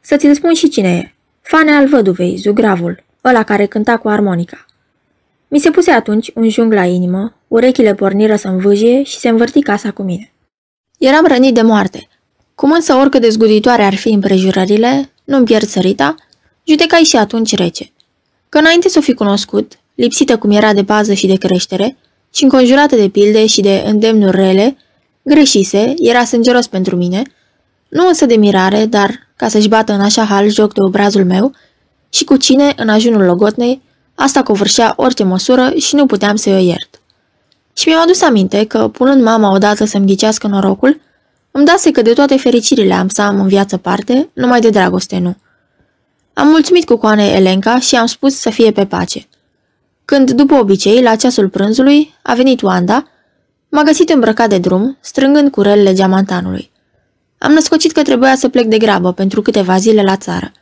[0.00, 1.14] Să ți-l spun și cine e.
[1.40, 4.66] Fane al văduvei, zugravul, ăla care cânta cu armonica.
[5.48, 9.62] Mi se puse atunci un jung la inimă, urechile porniră să învâjie și se învârti
[9.62, 10.32] casa cu mine.
[10.98, 12.08] Eram rănit de moarte.
[12.54, 16.14] Cum însă oricât de zguditoare ar fi împrejurările, nu-mi pierd sărita,
[16.64, 17.90] judecai și atunci rece.
[18.48, 21.96] Că înainte să o fi cunoscut, lipsită cum era de bază și de creștere,
[22.32, 24.76] și înconjurată de pilde și de îndemnuri rele,
[25.22, 27.22] greșise, era sângeros pentru mine,
[27.88, 31.52] nu însă de mirare, dar ca să-și bată în așa hal joc de obrazul meu,
[32.10, 33.82] și cu cine, în ajunul logotnei,
[34.14, 37.00] asta covârșea orice măsură și nu puteam să-i o iert.
[37.72, 41.00] Și mi-am adus aminte că, punând mama odată să-mi ghicească norocul,
[41.50, 45.18] îmi dase că de toate fericirile am să am în viață parte, numai de dragoste
[45.18, 45.36] nu.
[46.32, 49.28] Am mulțumit cu coane Elenca și am spus să fie pe pace.
[50.10, 53.08] Când, după obicei, la ceasul prânzului, a venit Wanda,
[53.68, 56.70] m-a găsit îmbrăcat de drum, strângând curelele geamantanului.
[57.38, 60.52] Am născocit că trebuia să plec de grabă pentru câteva zile la țară.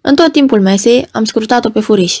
[0.00, 2.20] În tot timpul mesei am scrutat-o pe furiș.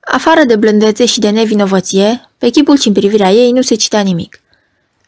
[0.00, 4.00] Afară de blândețe și de nevinovăție, pe chipul și în privirea ei nu se citea
[4.00, 4.40] nimic.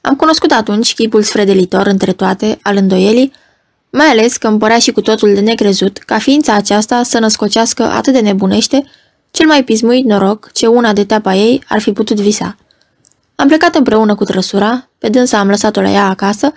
[0.00, 3.32] Am cunoscut atunci chipul sfredelitor între toate, al îndoielii,
[3.90, 7.82] mai ales că îmi părea și cu totul de necrezut ca ființa aceasta să născocească
[7.82, 8.84] atât de nebunește
[9.32, 12.56] cel mai pismuit noroc ce una de teapa ei ar fi putut visa.
[13.34, 16.52] Am plecat împreună cu trăsura, pe dânsa am lăsat-o la ea acasă,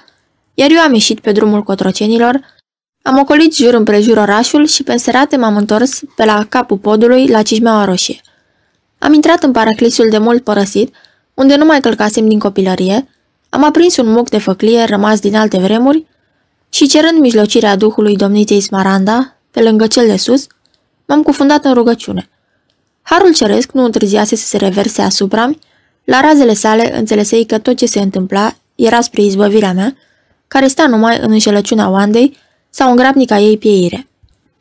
[0.53, 2.39] iar eu am ieșit pe drumul cotrocenilor,
[3.01, 7.41] am ocolit jur împrejur orașul și pe serate m-am întors pe la capul podului la
[7.41, 8.21] Cismeaua Roșie.
[8.97, 10.95] Am intrat în paraclisul de mult părăsit,
[11.33, 13.07] unde nu mai călcasem din copilărie,
[13.49, 16.05] am aprins un muc de făclie rămas din alte vremuri
[16.69, 20.47] și cerând mijlocirea duhului domniței Smaranda, pe lângă cel de sus,
[21.05, 22.29] m-am cufundat în rugăciune.
[23.07, 25.59] Harul ceresc nu întârziase să se reverse asupra mi,
[26.03, 29.95] la razele sale înțelesei că tot ce se întâmpla era spre izbăvirea mea,
[30.47, 32.37] care sta numai în înșelăciunea Oandei
[32.69, 34.07] sau în grabnica ei pieire.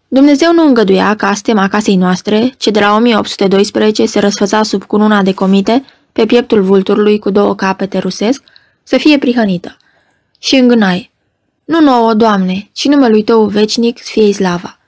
[0.09, 5.23] Dumnezeu nu îngăduia ca stema casei noastre, ce de la 1812 se răsfăța sub cununa
[5.23, 8.43] de comite, pe pieptul vulturului cu două capete rusesc,
[8.83, 9.77] să fie prihănită.
[10.39, 11.11] Și îngânai,
[11.65, 14.79] nu nouă, Doamne, ci numelui Tău vecinic fie slava.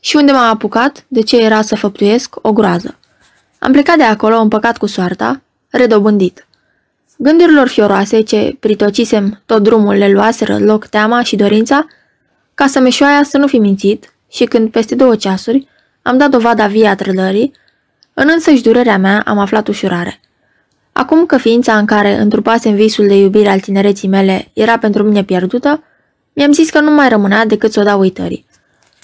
[0.00, 2.97] Și unde m-am apucat, de ce era să făptuiesc, o groază.
[3.58, 5.40] Am plecat de acolo împăcat cu soarta,
[5.70, 6.46] redobândit.
[7.16, 11.86] Gândurilor fioroase ce pritocisem tot drumul le luaseră loc teama și dorința,
[12.54, 15.68] ca să meșoaia să nu fi mințit și când peste două ceasuri
[16.02, 17.52] am dat dovada via trădării,
[18.14, 20.20] în însăși durerea mea am aflat ușurare.
[20.92, 25.24] Acum că ființa în care întrupasem visul de iubire al tinereții mele era pentru mine
[25.24, 25.82] pierdută,
[26.32, 28.46] mi-am zis că nu mai rămânea decât să o dau uitării.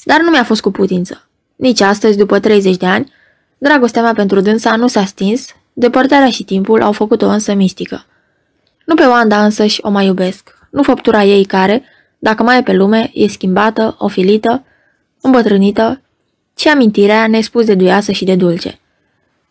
[0.05, 1.29] Dar nu mi-a fost cu putință.
[1.57, 3.13] Nici astăzi, după 30 de ani,
[3.59, 8.07] dragostea mea pentru dânsa nu s-a stins, depărtarea și timpul au făcut-o însă mistică.
[8.85, 11.83] Nu pe Wanda însăși o mai iubesc, nu făptura ei care,
[12.19, 14.65] dacă mai e pe lume, e schimbată, ofilită,
[15.21, 16.01] îmbătrânită,
[16.55, 18.79] ci amintirea nespus de duioasă și de dulce.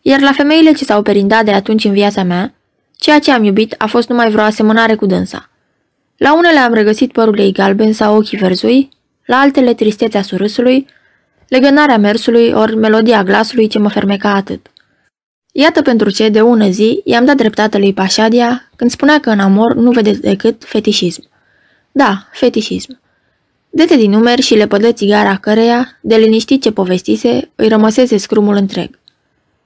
[0.02, 2.54] Iar la femeile ce s-au perindat de atunci în viața mea,
[2.96, 5.50] ceea ce am iubit a fost numai vreo asemănare cu dânsa.
[6.16, 8.88] La unele am regăsit părul ei galben sau ochii verzui,
[9.24, 10.86] la altele tristețea surâsului,
[11.48, 14.66] legănarea mersului ori melodia glasului ce mă fermeca atât.
[15.52, 19.40] Iată pentru ce, de ună zi, i-am dat dreptate lui Pașadia când spunea că în
[19.40, 21.28] amor nu vede decât fetișism.
[21.92, 23.00] Da, fetișism.
[23.70, 28.54] Dete din numeri și le pădă țigara căreia, de liniștit ce povestise, îi rămăsese scrumul
[28.54, 28.98] întreg.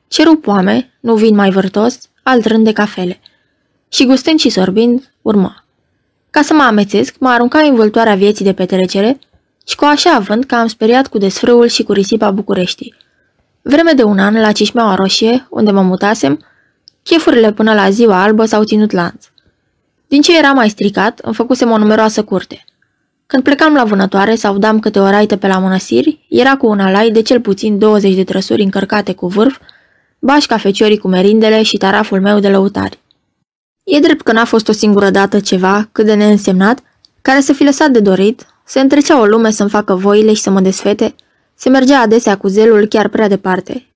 [0.09, 3.21] Ceru poame, nu vin mai vârtos, alt rând de cafele.
[3.89, 5.65] Și gustând și sorbind, urmă.
[6.31, 9.19] Ca să mă amețesc, mă arunca în vâltoarea vieții de petrecere
[9.69, 12.95] și cu așa având că am speriat cu desfrâul și cu risipa Bucureștii.
[13.63, 16.45] Vreme de un an, la Cișmeaua Roșie, unde mă mutasem,
[17.03, 19.27] chefurile până la ziua albă s-au ținut lanț.
[20.07, 22.65] Din ce era mai stricat, îmi făcusem o numeroasă curte.
[23.27, 26.81] Când plecam la vânătoare sau dam câte o raită pe la mănăsiri, era cu un
[26.81, 29.59] alai de cel puțin 20 de trăsuri încărcate cu vârf,
[30.19, 32.99] bași cafeciorii cu merindele și taraful meu de lăutari.
[33.85, 36.79] E drept că n-a fost o singură dată ceva, cât de neînsemnat,
[37.23, 40.51] care să fi lăsat de dorit, se întrecea o lume să-mi facă voile și să
[40.51, 41.15] mă desfete,
[41.55, 43.87] se mergea adesea cu zelul chiar prea departe.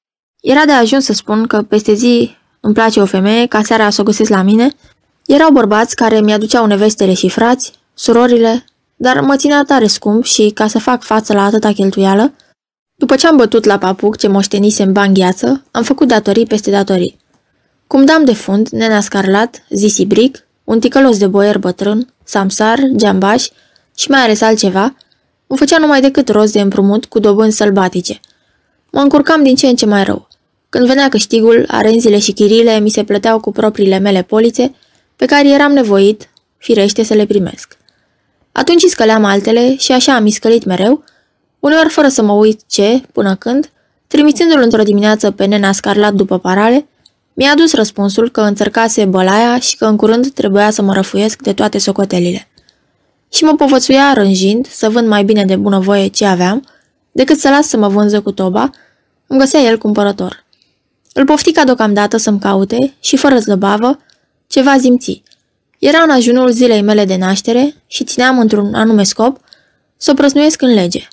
[0.41, 4.01] Era de ajuns să spun că peste zi îmi place o femeie, ca seara să
[4.01, 4.71] o găsesc la mine.
[5.27, 8.65] Erau bărbați care mi-aduceau nevestele și frați, surorile,
[8.97, 12.33] dar mă ținea tare scump și, ca să fac față la atâta cheltuială,
[12.95, 16.71] după ce am bătut la papuc ce moștenise în bani gheață, am făcut datorii peste
[16.71, 17.19] datorii.
[17.87, 23.49] Cum dam de fund, nena scarlat, zisi bric, un ticălos de boier bătrân, samsar, geambaș
[23.97, 24.95] și mai ales altceva,
[25.47, 28.21] nu făcea numai decât rost de împrumut cu dobânzi sălbatice.
[28.91, 30.29] Mă încurcam din ce în ce mai rău.
[30.69, 34.75] Când venea câștigul, arenzile și chirile mi se plăteau cu propriile mele polițe,
[35.17, 37.77] pe care eram nevoit, firește, să le primesc.
[38.53, 41.05] Atunci scăleam altele și așa am iscălit mereu,
[41.61, 43.71] uneori fără să mă uit ce, până când,
[44.07, 46.87] trimițându-l într-o dimineață pe nena scarlat după parale,
[47.35, 51.53] mi-a adus răspunsul că înțărcase bălaia și că în curând trebuia să mă răfuiesc de
[51.53, 52.52] toate socotelile.
[53.33, 56.67] Și mă povățuia rânjind să vând mai bine de bunăvoie ce aveam,
[57.13, 58.71] decât să las să mă vânză cu toba,
[59.27, 60.45] îmi găsea el cumpărător.
[61.13, 63.99] Îl pofti ca deocamdată să-mi caute și, fără zăbavă,
[64.47, 65.23] ceva zimți.
[65.79, 69.41] Era în ajunul zilei mele de naștere și țineam într-un anume scop
[69.97, 71.09] să o prăsnuiesc în lege.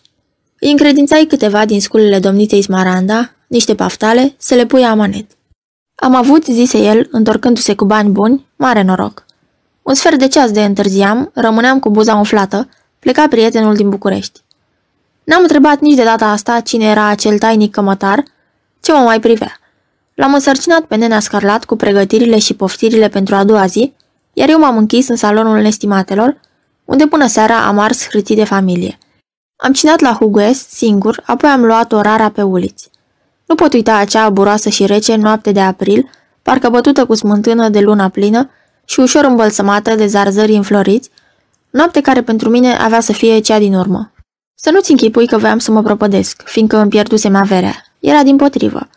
[0.59, 5.25] Îi încredințai câteva din sculele domniței Smaranda, niște paftale, să le pui amanet.
[5.95, 9.25] Am avut, zise el, întorcându-se cu bani buni, mare noroc.
[9.89, 14.41] Un sfert de ceas de întârziam, rămâneam cu buza umflată, pleca prietenul din București.
[15.23, 18.23] N-am întrebat nici de data asta cine era acel tainic cămătar,
[18.81, 19.59] ce mă mai privea.
[20.13, 23.93] L-am însărcinat pe nenea Scarlat cu pregătirile și poftirile pentru a doua zi,
[24.33, 26.37] iar eu m-am închis în salonul nestimatelor,
[26.85, 28.97] unde până seara am ars hârtii de familie.
[29.55, 32.89] Am cinat la Hugues, singur, apoi am luat o rara pe uliți.
[33.45, 36.09] Nu pot uita acea buroasă și rece noapte de april,
[36.41, 38.49] parcă bătută cu smântână de luna plină
[38.89, 41.09] și ușor îmbălsămată de zarzări înfloriți,
[41.69, 44.11] noapte care pentru mine avea să fie cea din urmă.
[44.55, 47.85] Să nu-ți închipui că voiam să mă prăpădesc, fiindcă îmi pierdusem averea.
[47.99, 48.89] Era din potrivă.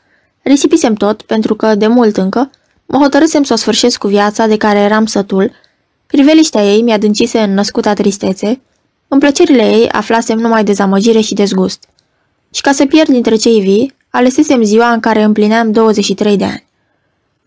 [0.43, 2.51] Risipisem tot, pentru că, de mult încă,
[2.87, 5.53] mă hotărâsem să o sfârșesc cu viața de care eram sătul,
[6.07, 8.61] priveliștea ei mi-adâncise în născuta tristețe,
[9.09, 11.89] în plăcerile ei aflasem numai dezamăgire și dezgust.
[12.55, 16.71] Și ca să pierd dintre cei vii, alesesem ziua în care împlineam 23 de ani.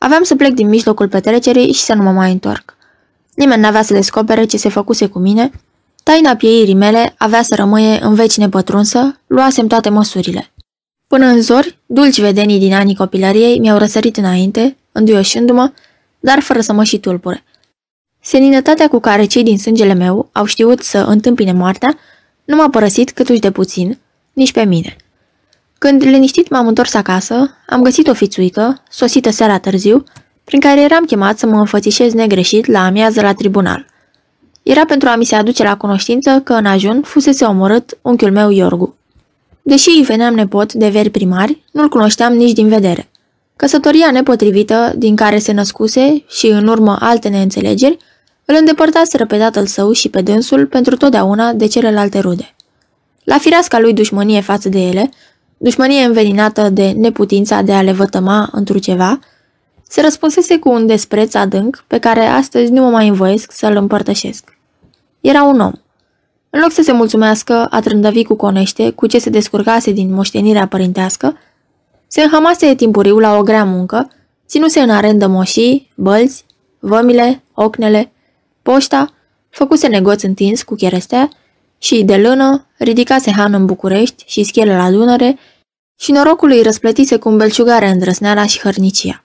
[0.05, 2.75] Aveam să plec din mijlocul petrecerii și să nu mă mai întorc.
[3.35, 5.51] Nimeni n-avea să descopere ce se făcuse cu mine,
[6.03, 10.51] taina pieirii mele avea să rămâie în veci nepătrunsă, luasem toate măsurile.
[11.07, 15.71] Până în zori, dulci vedenii din anii copilăriei mi-au răsărit înainte, înduioșându-mă,
[16.19, 17.43] dar fără să mă și tulpure.
[18.21, 21.97] Seninătatea cu care cei din sângele meu au știut să întâmpine moartea
[22.43, 23.99] nu m-a părăsit câtuși de puțin,
[24.33, 24.95] nici pe mine.
[25.77, 30.03] Când liniștit m-am întors acasă, am găsit o fițuică, sosită seara târziu,
[30.43, 33.85] prin care eram chemat să mă înfățișez negreșit la amiază la tribunal.
[34.63, 38.49] Era pentru a mi se aduce la cunoștință că în ajun fusese omorât unchiul meu
[38.49, 38.95] Iorgu.
[39.61, 43.09] Deși îi veneam nepot de veri primari, nu-l cunoșteam nici din vedere.
[43.55, 47.97] Căsătoria nepotrivită, din care se născuse și în urmă alte neînțelegeri,
[48.45, 52.55] îl îndepărtaseră pe tatăl său și pe dânsul pentru totdeauna de celelalte rude.
[53.23, 55.09] La fireasca lui dușmănie față de ele,
[55.57, 59.19] dușmănie înveninată de neputința de a le vătăma într ceva,
[59.87, 64.57] se răspunsese cu un despreț adânc pe care astăzi nu mă mai învoiesc să-l împărtășesc.
[65.21, 65.71] Era un om.
[66.49, 70.67] În loc să se mulțumească a trândăvi cu conește cu ce se descurcase din moștenirea
[70.67, 71.37] părintească,
[72.07, 74.09] se înhamase timpuriu la o grea muncă,
[74.47, 76.45] ținuse în arendă moșii, bălți,
[76.79, 78.11] vămile, ocnele,
[78.61, 79.13] poșta,
[79.49, 81.29] făcuse negoț întins cu cherestea
[81.77, 85.37] și, de lână, ridicase han în București și schele la Dunăre
[85.99, 89.23] și norocul îi răsplătise cu îmbelciugare îndrăsneala și hărnicia.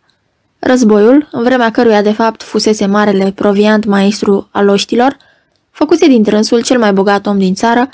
[0.58, 5.16] Războiul, în vremea căruia de fapt fusese marele proviant maestru al oștilor,
[5.70, 7.88] făcuse din trânsul cel mai bogat om din țară,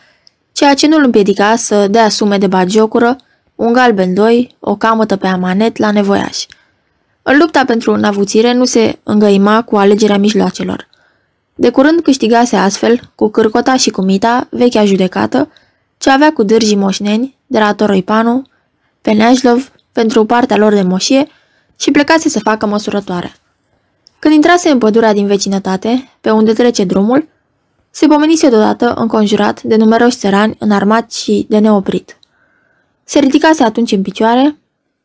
[0.52, 3.16] ceea ce nu îl împiedica să dea sume de bagiocură,
[3.54, 6.46] un galben doi, o camătă pe amanet la nevoiaș.
[7.22, 10.88] În lupta pentru navuțire nu se îngăima cu alegerea mijloacelor.
[11.58, 15.50] De curând câștigase astfel, cu cârcota și cu mita, vechea judecată,
[15.98, 18.42] ce avea cu dârjii moșneni, de la Toroipanu,
[19.00, 21.26] pe Neajlov, pentru partea lor de moșie,
[21.76, 23.34] și plecase să facă măsurătoare.
[24.18, 27.28] Când intrase în pădurea din vecinătate, pe unde trece drumul,
[27.90, 32.18] se pomenise deodată înconjurat de numeroși țărani înarmați și de neoprit.
[33.04, 34.58] Se ridicase atunci în picioare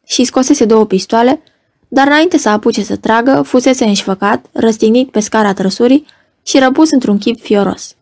[0.06, 1.42] și scosese două pistoale,
[1.88, 6.06] dar înainte să apuce să tragă, fusese înșfăcat, răstignit pe scara trăsurii
[6.44, 7.96] și răpus într-un chip fioros.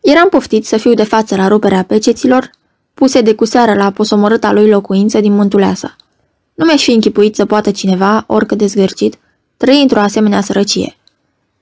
[0.00, 2.50] Eram poftit să fiu de față la ruperea peceților,
[2.94, 5.96] puse de cuseară la posomorâta lui locuință din Mântuleasa.
[6.54, 9.18] Nu mi-aș fi închipuit să poată cineva, oricât de zgârcit,
[9.56, 10.96] trăi într-o asemenea sărăcie.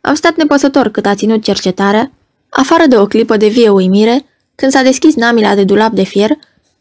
[0.00, 2.12] Am stat nepăsător cât a ținut cercetarea,
[2.48, 4.24] afară de o clipă de vie uimire,
[4.54, 6.30] când s-a deschis namila de dulap de fier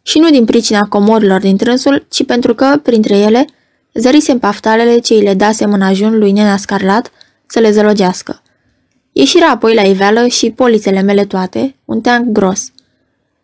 [0.01, 3.45] și nu din pricina comorilor din trânsul, ci pentru că, printre ele,
[3.93, 7.11] zărisem paftalele ce îi le dasem în ajun lui Nena Scarlat
[7.45, 8.40] să le zălogească.
[9.11, 12.71] Ieșirea apoi la iveală și polițele mele toate, un teanc gros.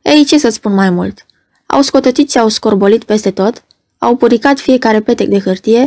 [0.01, 1.25] Ei, ce să spun mai mult?
[1.65, 3.63] Au scotătit și au scorbolit peste tot,
[3.97, 5.85] au puricat fiecare petec de hârtie,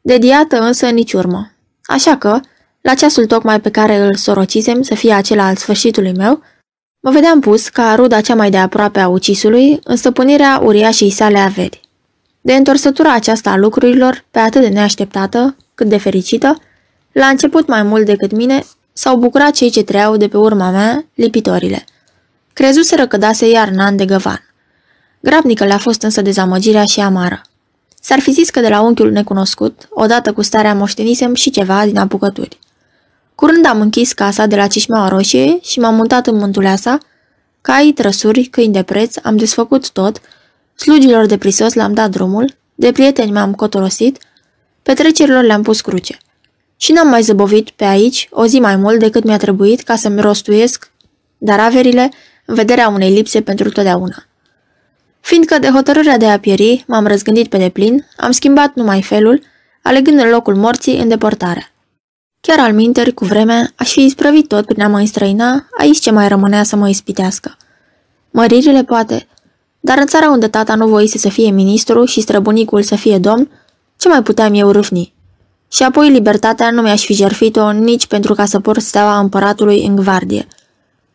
[0.00, 1.50] de diată însă nici urmă.
[1.82, 2.40] Așa că,
[2.80, 6.42] la ceasul tocmai pe care îl sorocisem să fie acela al sfârșitului meu,
[7.00, 11.38] mă vedeam pus ca ruda cea mai de aproape a ucisului în stăpânirea uriașei sale
[11.38, 11.80] averi.
[12.40, 16.58] De întorsătura aceasta a lucrurilor, pe atât de neașteptată, cât de fericită,
[17.12, 18.64] la început mai mult decât mine,
[18.98, 21.84] s-au bucurat cei ce treau de pe urma mea, lipitorile.
[22.52, 24.54] Crezuseră că dase iar an de găvan.
[25.20, 27.40] Grabnică le-a fost însă dezamăgirea și amară.
[28.00, 31.98] S-ar fi zis că de la unchiul necunoscut, odată cu starea moștenisem și ceva din
[31.98, 32.58] apucături.
[33.34, 36.98] Curând am închis casa de la Cișmeaua Roșie și m-am mutat în Mântuleasa,
[37.60, 40.20] cai, trăsuri, câini de preț, am desfăcut tot,
[40.74, 44.18] slugilor de prisos le-am dat drumul, de prieteni m-am cotorosit,
[44.82, 46.18] petrecerilor le-am pus cruce.
[46.76, 50.20] Și n-am mai zăbovit pe aici o zi mai mult decât mi-a trebuit ca să-mi
[50.20, 50.90] rostuiesc
[51.38, 52.10] dar averile
[52.44, 54.24] în vederea unei lipse pentru totdeauna.
[55.20, 59.42] Fiindcă de hotărârea de a pieri m-am răzgândit pe deplin, am schimbat numai felul,
[59.82, 61.70] alegând în locul morții îndepărtarea.
[62.40, 66.10] Chiar al minteri, cu vremea, aș fi isprăvit tot prin a mă înstrăina, aici ce
[66.10, 67.56] mai rămânea să mă ispitească.
[68.30, 69.26] Măririle poate,
[69.80, 73.50] dar în țara unde tata nu voise să fie ministru și străbunicul să fie domn,
[73.96, 75.14] ce mai puteam eu râfni?
[75.68, 79.96] Și apoi libertatea nu mi-aș fi jerfit-o nici pentru ca să port steaua împăratului în
[79.96, 80.46] gvardie.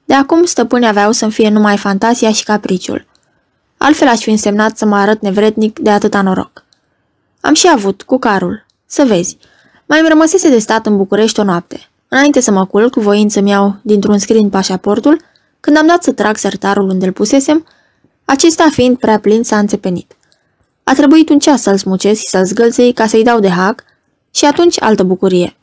[0.06, 3.08] De acum stăpâni aveau să-mi fie numai fantazia și capriciul.
[3.78, 6.66] Altfel aș fi însemnat să mă arăt nevrednic de atâta noroc.
[7.41, 8.66] Am și avut, cu carul.
[8.86, 9.38] Să vezi.
[9.86, 11.89] Mai îmi rămăsese de stat în București o noapte.
[12.08, 15.22] Înainte să mă culc, voind să-mi iau dintr-un scrin pașaportul,
[15.60, 17.66] când am dat să trag sertarul unde îl pusesem,
[18.26, 20.16] acesta fiind prea plin s-a înțepenit.
[20.84, 23.84] A trebuit un ceas să-l smucesc și să-l zgâlței ca să-i dau de hac
[24.32, 25.55] și atunci altă bucurie.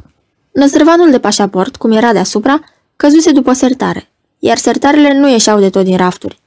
[0.52, 2.60] Năstrăvanul de pașaport, cum era deasupra,
[2.96, 4.08] căzuse după sertare,
[4.38, 6.38] iar sertarele nu ieșeau de tot din rafturi.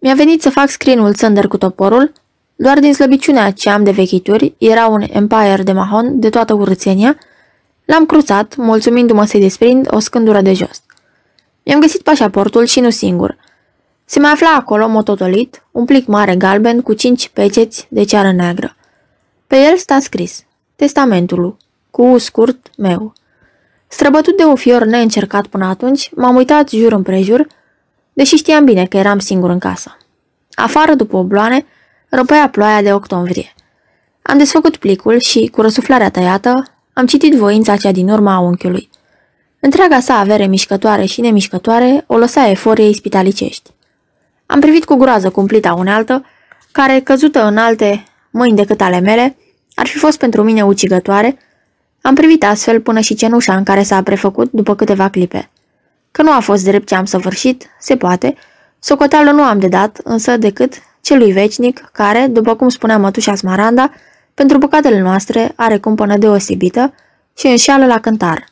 [0.00, 2.12] Mi-a venit să fac screenul țândăr cu toporul,
[2.56, 7.18] doar din slăbiciunea ce am de vechituri, era un Empire de mahon de toată urățenia,
[7.84, 10.82] l-am cruțat, mulțumindu-mă să-i desprind o scândură de jos.
[11.64, 13.36] Mi-am găsit pașaportul și nu singur.
[14.04, 18.76] Se mai afla acolo, mototolit, un plic mare galben cu cinci peceți de ceară neagră.
[19.46, 20.43] Pe el sta scris,
[20.76, 21.56] testamentul,
[21.90, 23.12] cu scurt meu.
[23.86, 27.46] Străbătut de un fior neîncercat până atunci, m-am uitat jur împrejur,
[28.12, 29.96] deși știam bine că eram singur în casă.
[30.54, 31.66] Afară, după obloane,
[32.08, 33.54] răpăia ploaia de octombrie.
[34.22, 38.90] Am desfăcut plicul și, cu răsuflarea tăiată, am citit voința cea din urma a unchiului.
[39.60, 43.70] Întreaga sa avere mișcătoare și nemișcătoare o lăsa eforiei spitalicești.
[44.46, 46.24] Am privit cu groază cumplita unealtă,
[46.72, 49.36] care, căzută în alte mâini decât ale mele,
[49.74, 51.38] ar fi fost pentru mine ucigătoare,
[52.00, 55.50] am privit astfel până și cenușa în care s-a prefăcut după câteva clipe.
[56.10, 58.34] Că nu a fost drept ce am săvârșit, se poate,
[58.78, 63.92] socoteală nu am de dat, însă decât celui vecinic, care, după cum spunea mătușa Smaranda,
[64.34, 66.94] pentru păcatele noastre are cumpănă deosebită
[67.36, 68.44] și înșeală la cântar.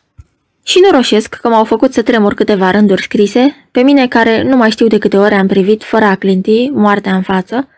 [0.63, 4.57] Și nu roșesc că m-au făcut să tremur câteva rânduri scrise, pe mine care nu
[4.57, 7.69] mai știu de câte ori am privit fără a clinti moartea în față.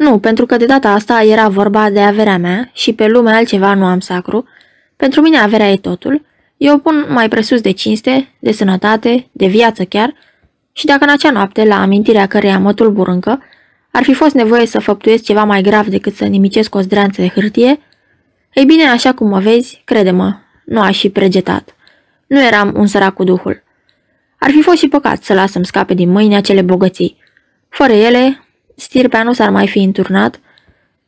[0.00, 3.74] Nu, pentru că de data asta era vorba de averea mea și pe lume altceva
[3.74, 4.44] nu am sacru,
[4.96, 6.24] pentru mine averea e totul,
[6.56, 10.14] eu pun mai presus de cinste, de sănătate, de viață chiar,
[10.72, 13.42] și dacă în acea noapte, la amintirea căreia mă tulbur încă,
[13.90, 17.28] ar fi fost nevoie să făptuiesc ceva mai grav decât să nimicesc o zdreanță de
[17.28, 17.80] hârtie,
[18.52, 21.74] ei bine, așa cum mă vezi, crede-mă, nu aș fi pregetat.
[22.26, 23.62] Nu eram un sărac cu duhul.
[24.38, 27.16] Ar fi fost și păcat să las să-mi scape din mâini acele bogății.
[27.68, 28.44] Fără ele,
[28.80, 30.40] stirpea nu s-ar mai fi înturnat.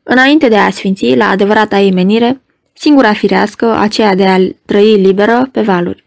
[0.02, 2.40] Înainte de a sfinți, la adevărata ei menire,
[2.72, 6.04] singura firească, aceea de a trăi liberă pe valuri.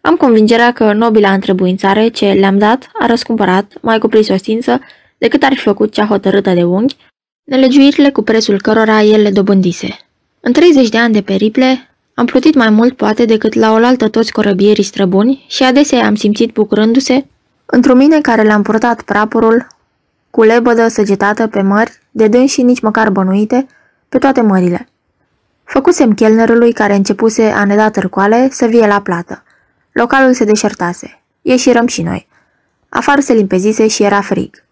[0.00, 4.80] Am convingerea că nobila întrebuințare ce le-am dat a răscumpărat, mai cu prisosință,
[5.18, 6.96] decât ar fi făcut cea hotărâtă de unghi,
[7.44, 9.98] nelegiuirile cu prețul cărora el le dobândise.
[10.40, 14.32] În 30 de ani de periple, am plutit mai mult poate decât la oaltă toți
[14.32, 17.26] corăbierii străbuni și adesea am simțit bucurându-se
[17.66, 19.66] într-o mine care le-am purtat praporul
[20.30, 23.66] cu lebădă săgetată pe mări, de dânsii nici măcar bănuite,
[24.08, 24.88] pe toate mările.
[25.64, 29.42] Făcusem chelnerului care începuse a ne da târcoale să vie la plată.
[29.92, 31.22] Localul se deșertase.
[31.42, 32.28] Ieșirăm și noi.
[32.88, 34.64] Afară se limpezise și era frig.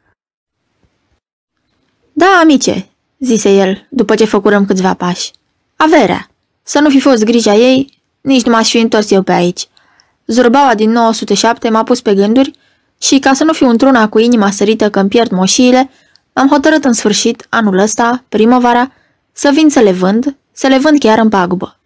[2.12, 2.88] Da, amice,
[3.18, 5.30] zise el, după ce făcurăm câțiva pași.
[5.76, 6.28] Averea.
[6.62, 9.68] Să nu fi fost grija ei, nici nu m-aș fi întors eu pe aici.
[10.26, 12.52] Zurbaua din 907 m-a pus pe gânduri
[12.98, 15.90] și, ca să nu fiu într-una cu inima sărită că pierd moșiile,
[16.32, 18.92] am hotărât în sfârșit, anul ăsta, primăvara,
[19.32, 21.78] să vin să le vând, să le vând chiar în pagubă.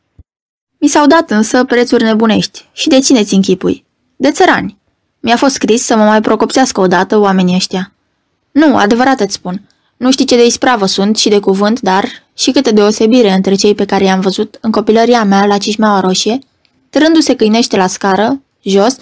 [0.79, 3.85] Mi s-au dat însă prețuri nebunești și de cine ți închipui?
[4.17, 4.77] De țărani.
[5.21, 7.93] Mi-a fost scris să mă mai procopsească odată oamenii ăștia.
[8.51, 9.63] Nu, adevărat îți spun.
[9.97, 13.75] Nu știi ce de ispravă sunt și de cuvânt, dar și câte deosebire între cei
[13.75, 16.39] pe care i-am văzut în copilăria mea la Cișmeaua Roșie,
[16.91, 18.97] trându-se câinește la scară, jos,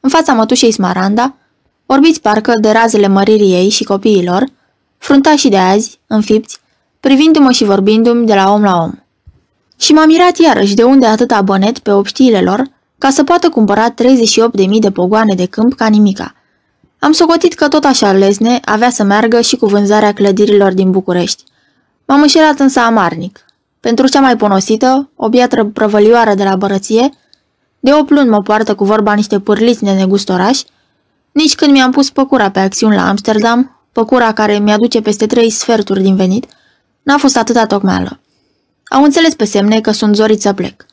[0.00, 1.34] în fața mătușei Smaranda,
[1.86, 4.44] orbiți parcă de razele măririi ei și copiilor,
[4.98, 6.58] fruntașii de azi, înfipți,
[7.00, 8.92] privindu-mă și vorbindu-mi de la om la om.
[9.78, 12.62] Și m-am mirat iarăși de unde atâta abonet pe opștiile lor,
[12.98, 16.34] ca să poată cumpăra 38.000 de pogoane de câmp ca nimica.
[16.98, 21.42] Am socotit că tot așa lesne avea să meargă și cu vânzarea clădirilor din București.
[22.04, 23.44] M-am înșelat însă amarnic.
[23.80, 27.10] Pentru cea mai ponosită, o biatră prăvălioară de la bărăție,
[27.80, 30.64] de o luni mă poartă cu vorba niște pârliți de negustorași,
[31.36, 36.02] nici când mi-am pus păcura pe acțiuni la Amsterdam, păcura care mi-aduce peste trei sferturi
[36.02, 36.46] din venit,
[37.02, 38.20] n-a fost atâta tocmeală.
[38.88, 40.86] Au înțeles pe semne că sunt zorit să plec.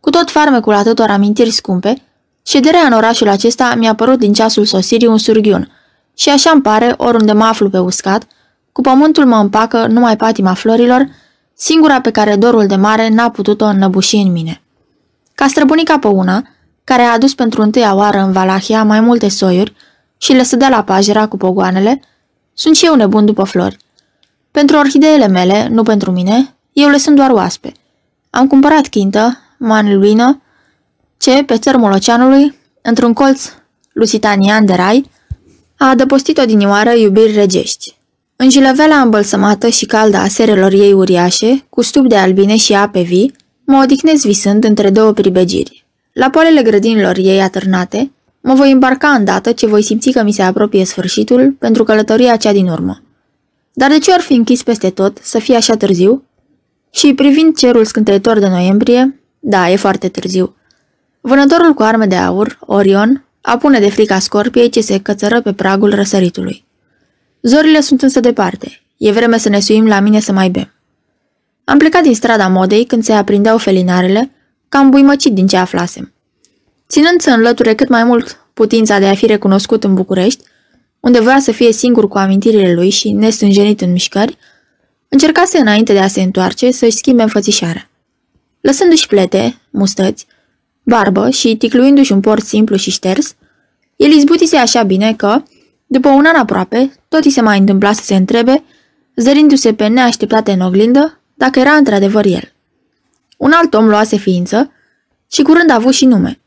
[0.00, 2.02] Cu tot farmecul atâtor amintiri scumpe,
[2.42, 5.72] șederea în orașul acesta mi-a părut din ceasul sosirii un surghiun
[6.14, 8.26] și așa îmi pare, oriunde mă aflu pe uscat,
[8.72, 11.08] cu pământul mă împacă numai patima florilor,
[11.54, 14.62] singura pe care dorul de mare n-a putut-o înnăbuși în mine.
[15.34, 16.42] Ca străbunica pe una,
[16.86, 19.74] care a adus pentru întâia oară în Valahia mai multe soiuri
[20.16, 22.00] și le sădea la pajera cu pogoanele,
[22.54, 23.76] sunt și eu nebun după flori.
[24.50, 27.72] Pentru orhideele mele, nu pentru mine, eu le sunt doar oaspe.
[28.30, 30.42] Am cumpărat chintă, manluină,
[31.18, 33.52] ce, pe țărmul oceanului, într-un colț
[33.92, 35.10] lusitanian de rai,
[35.78, 37.96] a adăpostit odinioară iubiri regești.
[38.36, 43.02] În jilăvela îmbălsămată și caldă a serelor ei uriașe, cu stup de albine și ape
[43.02, 43.34] vii,
[43.64, 45.85] mă odihnesc visând între două pribegiri.
[46.18, 48.10] La poalele grădinilor ei atârnate,
[48.40, 52.52] mă voi îmbarca îndată ce voi simți că mi se apropie sfârșitul pentru călătoria cea
[52.52, 53.02] din urmă.
[53.72, 56.24] Dar de ce ar fi închis peste tot să fie așa târziu?
[56.90, 60.56] Și privind cerul scânteitor de noiembrie, da, e foarte târziu.
[61.20, 65.94] Vânătorul cu arme de aur, Orion, apune de frica scorpiei ce se cățără pe pragul
[65.94, 66.64] răsăritului.
[67.42, 68.80] Zorile sunt însă departe.
[68.96, 70.72] E vreme să ne suim la mine să mai bem.
[71.64, 74.30] Am plecat din strada modei când se aprindeau felinarele,
[74.68, 76.12] cam buimăcit din ce aflasem.
[76.88, 80.44] Ținând să înlăture cât mai mult putința de a fi recunoscut în București,
[81.00, 84.36] unde voia să fie singur cu amintirile lui și nestânjenit în mișcări,
[85.08, 87.90] încercase înainte de a se întoarce să-și schimbe înfățișarea.
[88.60, 90.26] Lăsându-și plete, mustăți,
[90.82, 93.34] barbă și ticluindu-și un port simplu și șters,
[93.96, 95.42] el izbutise așa bine că,
[95.86, 98.64] după un an aproape, tot îi se mai întâmpla să se întrebe,
[99.16, 102.52] zărindu-se pe neașteptate în oglindă, dacă era într-adevăr el.
[103.36, 104.70] Un alt om luase ființă
[105.30, 106.40] și curând a avut și nume.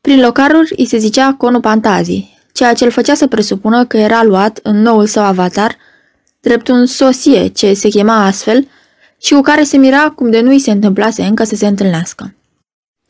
[0.00, 4.22] Prin locaruri îi se zicea Conu Pantazi, ceea ce îl făcea să presupună că era
[4.22, 5.76] luat în noul său avatar,
[6.40, 8.68] drept un sosie ce se chema astfel
[9.20, 12.34] și cu care se mira cum de nu îi se întâmplase încă să se întâlnească.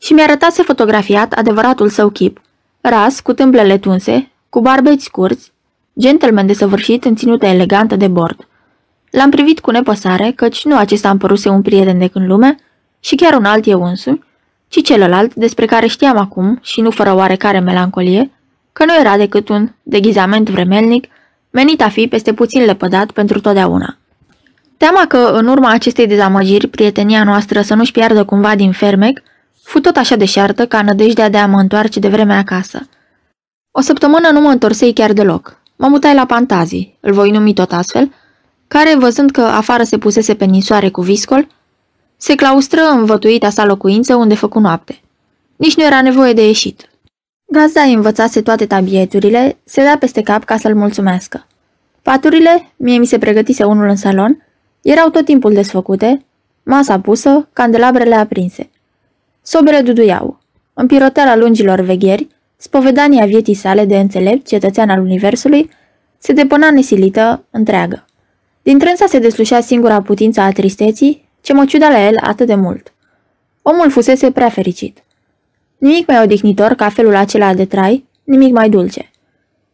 [0.01, 2.41] Și mi-a arătase fotografiat adevăratul său chip,
[2.81, 5.51] ras, cu tâmplele tunse, cu barbeți scurți,
[5.99, 8.47] gentleman desăvârșit în ținută elegantă de bord.
[9.11, 12.57] L-am privit cu nepăsare, căci nu acesta îmi păruse un prieten de când lume,
[12.99, 14.23] și chiar un alt eu însumi,
[14.67, 18.31] ci celălalt, despre care știam acum, și nu fără oarecare melancolie,
[18.73, 21.07] că nu era decât un deghizament vremelnic,
[21.49, 23.97] menit a fi peste puțin lepădat pentru totdeauna.
[24.77, 29.21] Teama că, în urma acestei dezamăgiri, prietenia noastră să nu-și piardă cumva din fermec,
[29.63, 32.87] fu tot așa deșartă ca nădejdea de a mă întoarce de vreme acasă.
[33.71, 35.57] O săptămână nu mă întorsei chiar deloc.
[35.75, 38.11] Mă mutai la Pantazii, îl voi numi tot astfel,
[38.67, 41.47] care, văzând că afară se pusese pe nisoare cu viscol,
[42.21, 44.99] se claustră în vătuita sa locuință unde făcu noapte.
[45.55, 46.89] Nici nu era nevoie de ieșit.
[47.45, 51.45] Gazda îi învățase toate tabieturile, se dea peste cap ca să-l mulțumească.
[52.01, 54.45] Paturile, mie mi se pregătise unul în salon,
[54.81, 56.25] erau tot timpul desfăcute,
[56.63, 58.69] masa pusă, candelabrele aprinse.
[59.41, 60.39] Sobele duduiau.
[60.73, 65.69] În piroteala lungilor vegheri, spovedania vieții sale de înțelept, cetățean al universului,
[66.17, 68.05] se depăna nesilită, întreagă.
[68.61, 72.55] Din trânsa se deslușea singura putință a tristeții, ce mă ciuda la el atât de
[72.55, 72.93] mult.
[73.61, 75.03] Omul fusese prea fericit.
[75.77, 79.11] Nimic mai odihnitor ca felul acela de trai, nimic mai dulce.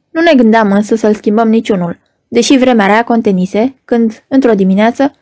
[0.09, 5.15] Nu ne gândeam însă să-l schimbăm niciunul, deși vremea rea contenise, când, într-o dimineață,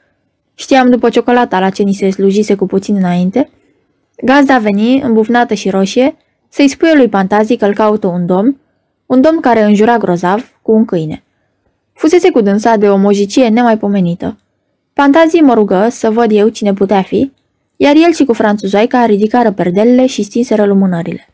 [0.55, 3.49] știam după ciocolata la ce ni se slujise cu puțin înainte,
[4.23, 6.15] gazda veni, îmbufnată și roșie,
[6.49, 8.57] să-i spuie lui Pantazii că îl caută un domn,
[9.05, 11.23] un domn care înjura grozav cu un câine.
[11.93, 14.37] Fusese cu dânsa de o mojicie nemaipomenită.
[14.93, 17.31] Fantazii mă rugă să văd eu cine putea fi,
[17.75, 21.27] iar el și cu franțuzoica ridicară perdelele și stinseră lumânările.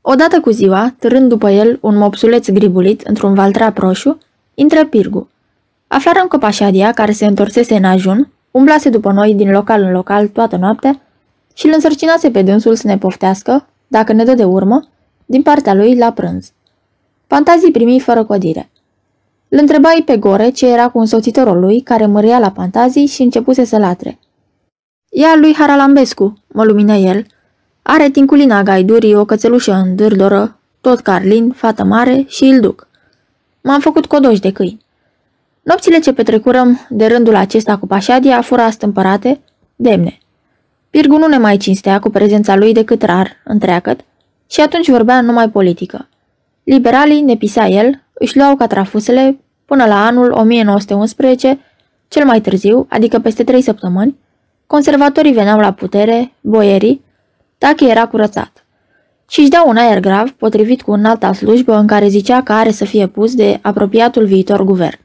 [0.00, 4.18] Odată cu ziua, târând după el un mopsuleț gribulit într-un valtrap roșu,
[4.54, 5.28] intră Pirgu.
[5.86, 10.26] Aflarăm că Pașadia, care se întorsese în ajun, umblase după noi din local în local
[10.26, 11.00] toată noaptea
[11.54, 14.88] și îl însărcinase pe dânsul să ne poftească, dacă ne dă de urmă,
[15.26, 16.52] din partea lui la prânz.
[17.26, 18.70] Fantazii primi fără codire.
[19.54, 23.64] Îl întrebai pe Gore ce era cu însoțitorul lui, care măria la fantazii și începuse
[23.64, 24.18] să latre.
[25.08, 27.26] Ea lui Haralambescu, mă lumină el.
[27.82, 32.88] Are tinculina gaidurii, o cățelușă în dârdoră, tot Carlin, fată mare și îl duc.
[33.62, 34.84] M-am făcut codoși de câini.
[35.62, 39.40] Nopțile ce petrecurăm de rândul acesta cu Pașadia fură astâmpărate,
[39.76, 40.18] demne.
[40.90, 44.00] Pirgu nu ne mai cinstea cu prezența lui decât rar, întreagăt,
[44.50, 46.08] și atunci vorbea numai politică.
[46.64, 51.58] Liberalii, ne pisa el, își luau catrafusele până la anul 1911,
[52.08, 54.18] cel mai târziu, adică peste trei săptămâni,
[54.66, 57.04] conservatorii veneau la putere, boierii,
[57.58, 58.64] dacă era curățat.
[59.28, 62.52] Și își dau un aer grav, potrivit cu un alta slujbă în care zicea că
[62.52, 64.98] are să fie pus de apropiatul viitor guvern.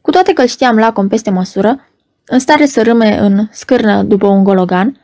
[0.00, 1.88] Cu toate că îl știam lacom peste măsură,
[2.26, 5.00] în stare să râme în scârnă după un gologan,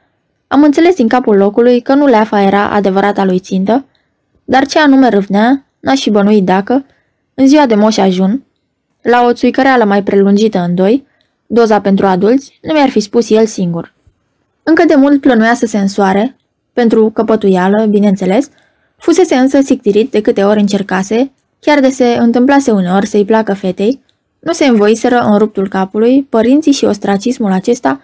[0.46, 3.84] am înțeles din capul locului că nu leafa era adevărata lui țintă,
[4.44, 6.84] dar ce anume râvnea, n-aș fi bănuit dacă,
[7.34, 8.44] în ziua de moș ajun,
[9.04, 11.06] la o țuicăreală mai prelungită în doi,
[11.46, 13.94] doza pentru adulți, nu mi-ar fi spus el singur.
[14.62, 16.36] Încă de mult plănuia să se însoare,
[16.72, 18.48] pentru căpătuială, bineînțeles,
[18.96, 24.02] fusese însă sictirit de câte ori încercase, chiar de se întâmplase uneori să-i placă fetei,
[24.38, 28.00] nu se învoiseră în ruptul capului, părinții și ostracismul acesta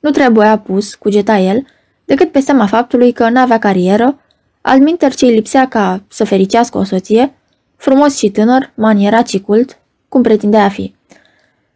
[0.00, 1.66] nu trebuia pus, cugeta el,
[2.04, 4.18] decât pe seama faptului că n-avea carieră,
[4.60, 7.34] alminter ce îi lipsea ca să fericească o soție,
[7.76, 9.78] frumos și tânăr, manierat și cult,
[10.14, 10.94] cum pretindea a fi.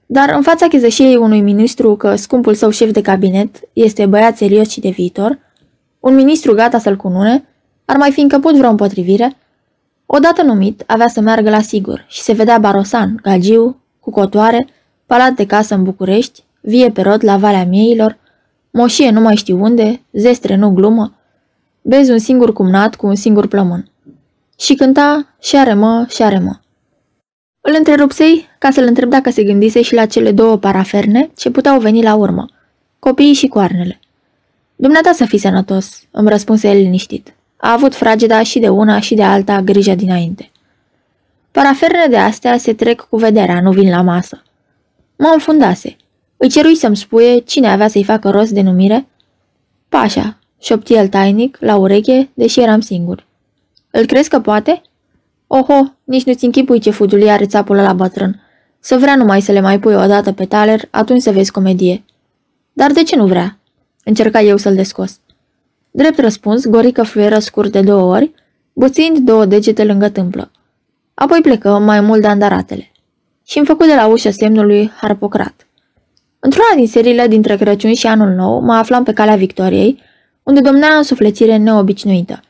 [0.07, 4.69] Dar în fața chezășiei unui ministru că scumpul său șef de cabinet este băiat serios
[4.69, 5.39] și de viitor,
[6.01, 7.45] un ministru gata să-l cunune,
[7.85, 9.37] ar mai fi încăput vreo împotrivire,
[10.07, 14.67] odată numit avea să meargă la sigur și se vedea Barosan, Gagiu, cu cotoare,
[15.07, 18.19] palat de casă în București, vie pe rod la Valea Mieilor,
[18.71, 21.13] moșie nu mai știu unde, zestre nu glumă,
[21.83, 23.91] bezi un singur cumnat cu un singur plămân.
[24.59, 26.57] Și cânta și are mă, și are mă.
[27.69, 31.81] Îl întrerupsei ca să-l întreb dacă se gândise și la cele două paraferne ce puteau
[31.81, 32.47] veni la urmă,
[32.99, 34.01] copiii și coarnele.
[34.77, 37.35] Dumneata să fii sănătos, îmi răspunse el liniștit.
[37.57, 40.51] A avut frageda și de una și de alta grija dinainte.
[41.51, 44.43] Paraferne de astea se trec cu vederea, nu vin la masă.
[45.17, 45.97] Mă înfundase.
[46.37, 49.07] Îi cerui să-mi spuie cine avea să-i facă rost de numire.
[49.89, 53.27] Pașa, șopti el tainic, la ureche, deși eram singur.
[53.91, 54.83] Îl crezi că poate?
[55.51, 58.43] Oho, nici nu-ți închipui ce fudulie are țapul la bătrân.
[58.81, 62.05] Să vrea numai să le mai pui o dată pe taler, atunci să vezi comedie.
[62.73, 63.59] Dar de ce nu vrea?
[64.05, 65.21] Încerca eu să-l descos.
[65.91, 68.35] Drept răspuns, Gorică fluieră scurt de două ori,
[68.73, 70.51] buțind două degete lângă tâmplă.
[71.15, 72.93] Apoi plecă mai mult de andaratele.
[73.47, 75.67] Și îmi făcut de la ușă semnul lui Harpocrat.
[76.39, 80.03] Într-una din seriile dintre Crăciun și Anul Nou, mă aflam pe calea Victoriei,
[80.43, 82.41] unde domnea o sufletire neobișnuită.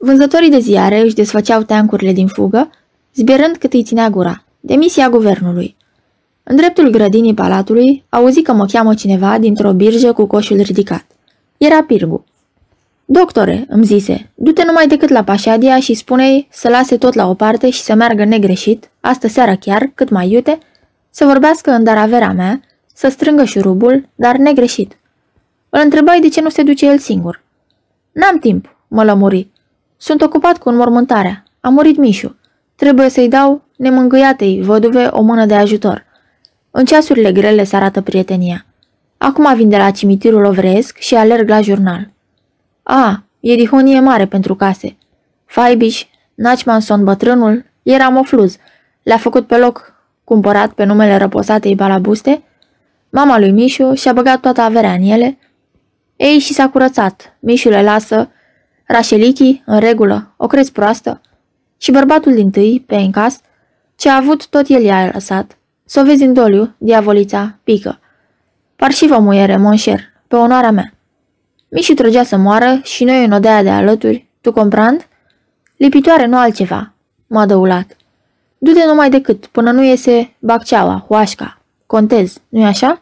[0.00, 2.70] Vânzătorii de ziare își desfăceau teancurile din fugă,
[3.14, 4.44] zbierând cât îi ținea gura.
[4.60, 5.76] Demisia guvernului.
[6.42, 11.04] În dreptul grădinii palatului, auzi că mă cheamă cineva dintr-o birjă cu coșul ridicat.
[11.56, 12.24] Era Pirgu.
[13.04, 17.34] Doctore, îmi zise, du-te numai decât la Pașadia și spune-i să lase tot la o
[17.34, 20.58] parte și să meargă negreșit, astă seară chiar, cât mai iute,
[21.10, 22.60] să vorbească în daraverea mea,
[22.94, 24.98] să strângă șurubul, dar negreșit.
[25.68, 27.42] Îl întrebai de ce nu se duce el singur.
[28.12, 29.48] N-am timp, mă lămuri.
[30.00, 31.44] Sunt ocupat cu înmormântarea.
[31.60, 32.36] A murit Mișu.
[32.74, 36.04] Trebuie să-i dau nemângâiatei văduve o mână de ajutor.
[36.70, 38.66] În ceasurile grele se arată prietenia.
[39.16, 42.10] Acum vin de la cimitirul ovresc și alerg la jurnal.
[42.82, 44.96] A, e dihonie mare pentru case.
[45.44, 48.56] Faibiș, Nachmanson bătrânul, era mofluz.
[49.02, 49.92] Le-a făcut pe loc,
[50.24, 52.42] cumpărat pe numele răposatei balabuste.
[53.10, 55.38] Mama lui Mișu și-a băgat toată averea în ele.
[56.16, 57.36] Ei și s-a curățat.
[57.40, 58.30] Mișu le lasă.
[58.88, 61.20] Rașelichi, în regulă, o crezi proastă.
[61.78, 63.40] Și bărbatul din tâi, pe încas,
[63.96, 65.58] ce a avut tot el i-a lăsat.
[65.84, 68.00] Să o vezi în doliu, diavolița, pică.
[68.76, 70.92] Parșivă muiere, monșer, pe onoarea mea.
[71.68, 75.06] Mișu trăgea să moară și noi în odea de alături, tu comprand?
[75.76, 76.92] Lipitoare, nu altceva,
[77.26, 77.96] m-a dăulat.
[78.58, 83.00] Du-te numai decât, până nu iese bacceaua, hoașca, contez, nu-i așa?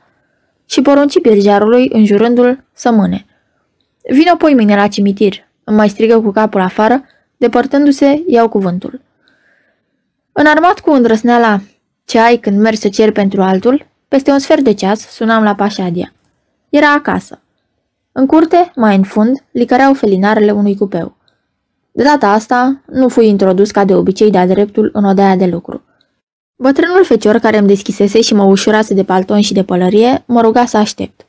[0.65, 3.27] Și porunci birgearului, înjurându-l, să mâne.
[4.11, 7.05] Vino apoi mine la cimitir, îmi mai strigă cu capul afară,
[7.37, 9.01] depărtându-se, iau cuvântul.
[10.33, 11.61] Înarmat cu îndrăsneala
[12.05, 15.55] ce ai când mergi să ceri pentru altul, peste un sfert de ceas sunam la
[15.55, 16.13] Pașadia.
[16.69, 17.41] Era acasă.
[18.13, 21.17] În curte, mai în fund, licăreau felinarele unui cupeu.
[21.93, 25.83] De data asta, nu fui introdus ca de obicei de-a dreptul în odaia de lucru.
[26.57, 30.65] Bătrânul fecior care îmi deschisese și mă ușurase de palton și de pălărie, mă ruga
[30.65, 31.26] să aștept.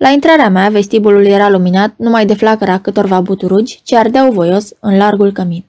[0.00, 4.96] La intrarea mea, vestibulul era luminat numai de flacăra câtorva buturugi ce ardeau voios în
[4.96, 5.64] largul cămin.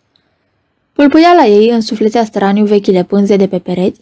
[0.94, 4.00] Pulpâiala ei însuflețea straniu vechile pânze de pe pereți,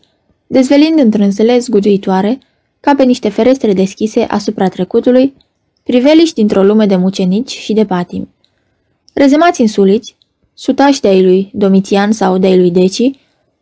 [0.48, 2.40] dezvelind întrânsele zguduitoare,
[2.80, 5.34] ca pe niște ferestre deschise asupra trecutului,
[5.84, 8.28] priveliști dintr-o lume de mucenici și de patimi.
[9.14, 9.68] Rezemați în
[10.54, 13.12] sutași de-ai lui Domitian sau de-ai lui Deci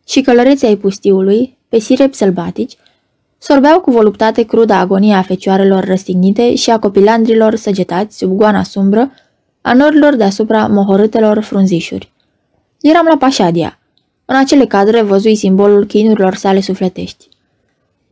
[0.08, 2.76] și călăreți ai pustiului, pe sirepi sălbatici,
[3.38, 9.10] sorbeau cu voluptate cruda agonia a fecioarelor răstignite și a copilandrilor săgetați sub goana sumbră,
[9.60, 12.12] a norilor deasupra mohorâtelor frunzișuri.
[12.80, 13.78] Eram la Pașadia.
[14.24, 17.28] În acele cadre văzui simbolul chinurilor sale sufletești.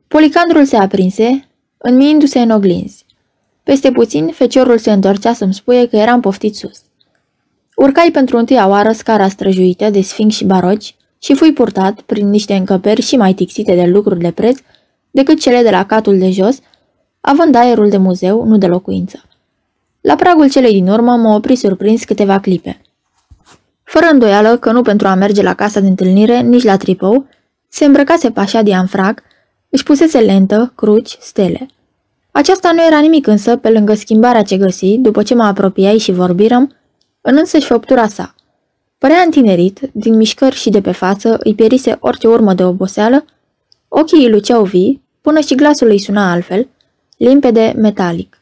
[0.08, 3.04] Policandrul se aprinse, înmiindu-se în oglinzi.
[3.62, 6.82] Peste puțin, feciorul se întorcea să-mi spuie că eram poftit sus.
[7.76, 12.54] Urcai pentru întâia oară scara străjuită de sfinx și baroci și fui purtat prin niște
[12.54, 14.58] încăperi și mai tixite de lucruri de preț
[15.16, 16.58] decât cele de la catul de jos,
[17.20, 19.22] având aerul de muzeu, nu de locuință.
[20.00, 22.80] La pragul celei din urmă mă opri surprins câteva clipe.
[23.82, 27.26] Fără îndoială că nu pentru a merge la casa de întâlnire, nici la tripou,
[27.68, 29.22] se îmbrăcase pașa dianfrag,
[29.68, 31.66] își pusese lentă, cruci, stele.
[32.30, 36.12] Aceasta nu era nimic însă pe lângă schimbarea ce găsi, după ce mă apropiai și
[36.12, 36.76] vorbirăm,
[37.20, 38.34] în însăși făptura sa.
[38.98, 43.24] Părea întinerit, din mișcări și de pe față îi pierise orice urmă de oboseală,
[43.88, 46.68] ochii îi luceau vii, până și glasul îi suna altfel,
[47.16, 48.40] limpede, metalic.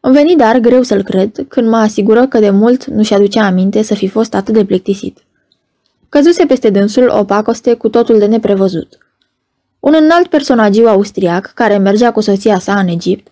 [0.00, 3.82] Îmi veni dar greu să-l cred când mă asigură că de mult nu-și aducea aminte
[3.82, 5.18] să fi fost atât de plictisit.
[6.08, 8.98] Căzuse peste dânsul o pacoste cu totul de neprevăzut.
[9.78, 13.28] Un înalt personagiu austriac, care mergea cu soția sa în Egipt,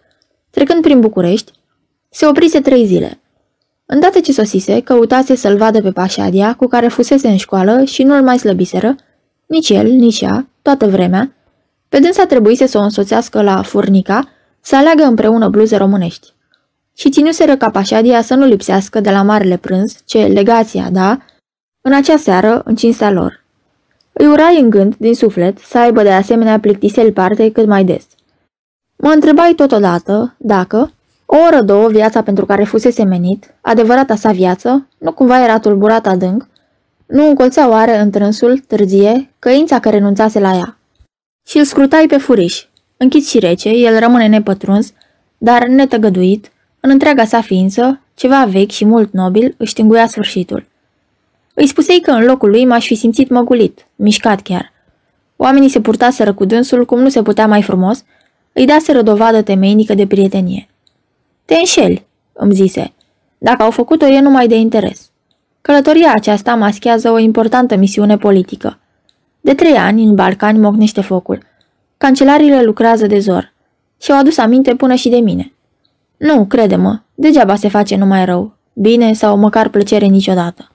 [0.51, 1.53] trecând prin București,
[2.09, 3.20] se oprise trei zile.
[3.86, 8.22] Îndată ce sosise, căutase să-l vadă pe Pașadia, cu care fusese în școală și nu-l
[8.22, 8.97] mai slăbiseră,
[9.47, 11.32] nici el, nici ea, toată vremea,
[11.89, 14.28] pe dânsa trebuise să o însoțească la furnica,
[14.61, 16.32] să aleagă împreună bluze românești.
[16.95, 21.18] Și ținuseră ca Pașadia să nu lipsească de la marele prânz, ce legația da,
[21.80, 23.45] în acea seară, în cinstea lor.
[24.12, 28.07] Îi urai în gând, din suflet, să aibă de asemenea plictisel parte cât mai des.
[28.97, 30.93] Mă întrebai totodată dacă,
[31.26, 36.07] o oră două, viața pentru care fusese menit, adevărata sa viață, nu cumva era tulburat
[36.07, 36.47] adânc,
[37.07, 40.78] nu încolțea oare întrânsul, târzie, căința care renunțase la ea.
[41.49, 42.64] Și îl scrutai pe furiș.
[42.96, 44.92] Închis și rece, el rămâne nepătruns,
[45.38, 50.66] dar netăgăduit, în întreaga sa ființă, ceva vechi și mult nobil își tinguia sfârșitul.
[51.55, 54.72] Îi spusei că în locul lui m-aș fi simțit măgulit, mișcat chiar.
[55.36, 58.05] Oamenii se purtaseră cu dânsul cum nu se putea mai frumos,
[58.53, 60.68] îi daseră dovadă temeinică de prietenie.
[61.44, 62.92] Te înșeli, îmi zise.
[63.38, 65.11] Dacă au făcut-o e numai de interes.
[65.61, 68.78] Călătoria aceasta maschează o importantă misiune politică.
[69.49, 71.42] De trei ani, în Balcani mocnește focul.
[71.96, 73.53] Cancelarile lucrează de zor.
[74.01, 75.53] Și-au adus aminte până și de mine.
[76.16, 80.70] Nu, crede-mă, degeaba se face numai rău, bine sau măcar plăcere niciodată.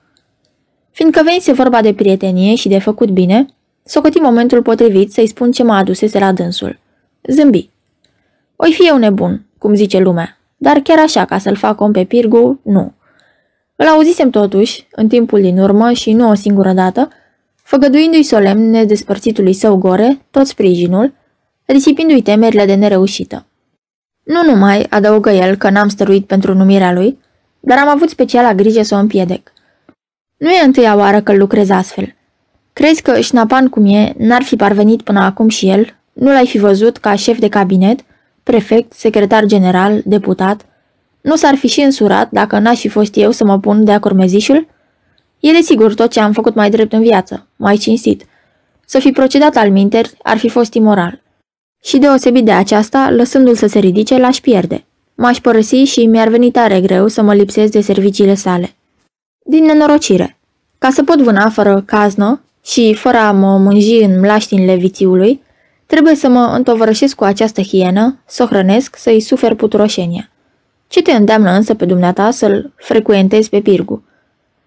[0.90, 3.46] Fiindcă venise vorba de prietenie și de făcut bine,
[3.84, 6.78] socoti momentul potrivit să-i spun ce m-a adusese la dânsul.
[7.28, 7.70] Zâmbi.
[8.56, 12.04] Oi fi eu nebun, cum zice lumea, dar chiar așa, ca să-l fac om pe
[12.04, 12.92] Pirgu, nu.
[13.76, 17.08] Îl auzisem totuși, în timpul din urmă și nu o singură dată,
[17.64, 21.12] făgăduindu-i solemn nedespărțitului său gore tot sprijinul,
[21.64, 23.46] risipindu-i temerile de nereușită.
[24.22, 27.18] Nu numai, adăugă el, că n-am stăruit pentru numirea lui,
[27.60, 29.52] dar am avut speciala grijă să o împiedec.
[30.36, 32.14] Nu e întâia oară că lucrez astfel.
[32.72, 35.96] Crezi că Șnapan cum e, n-ar fi parvenit până acum și el?
[36.12, 38.00] Nu l-ai fi văzut ca șef de cabinet,
[38.42, 40.66] prefect, secretar general, deputat?
[41.20, 44.68] Nu s-ar fi și însurat dacă n-aș fi fost eu să mă pun de-a curmezișul?
[45.44, 48.24] E desigur tot ce am făcut mai drept în viață, mai cinstit.
[48.86, 51.22] Să fi procedat al minteri ar fi fost imoral.
[51.82, 54.84] Și deosebit de aceasta, lăsându-l să se ridice, l-aș pierde.
[55.14, 58.74] M-aș părăsi și mi-ar veni tare greu să mă lipsesc de serviciile sale.
[59.46, 60.38] Din nenorocire.
[60.78, 65.42] Ca să pot vâna fără caznă și fără a mă mânji în mlaștinile vițiului,
[65.86, 70.30] trebuie să mă întovărășesc cu această hienă, să o hrănesc, să-i sufer puturoșenia.
[70.88, 74.02] Ce te îndeamnă însă pe dumneata să-l frecuentezi pe Pirgu?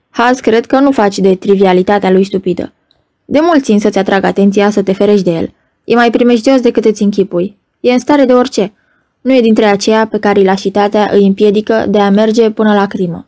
[0.10, 2.74] Haz cred că nu faci de trivialitatea lui stupidă.
[3.26, 5.54] De mult țin să-ți atrag atenția să te ferești de el.
[5.84, 7.58] E mai primejdios decât îți închipui.
[7.80, 8.74] E în stare de orice.
[9.22, 13.28] Nu e dintre aceea pe care lașitatea îi împiedică de a merge până la crimă.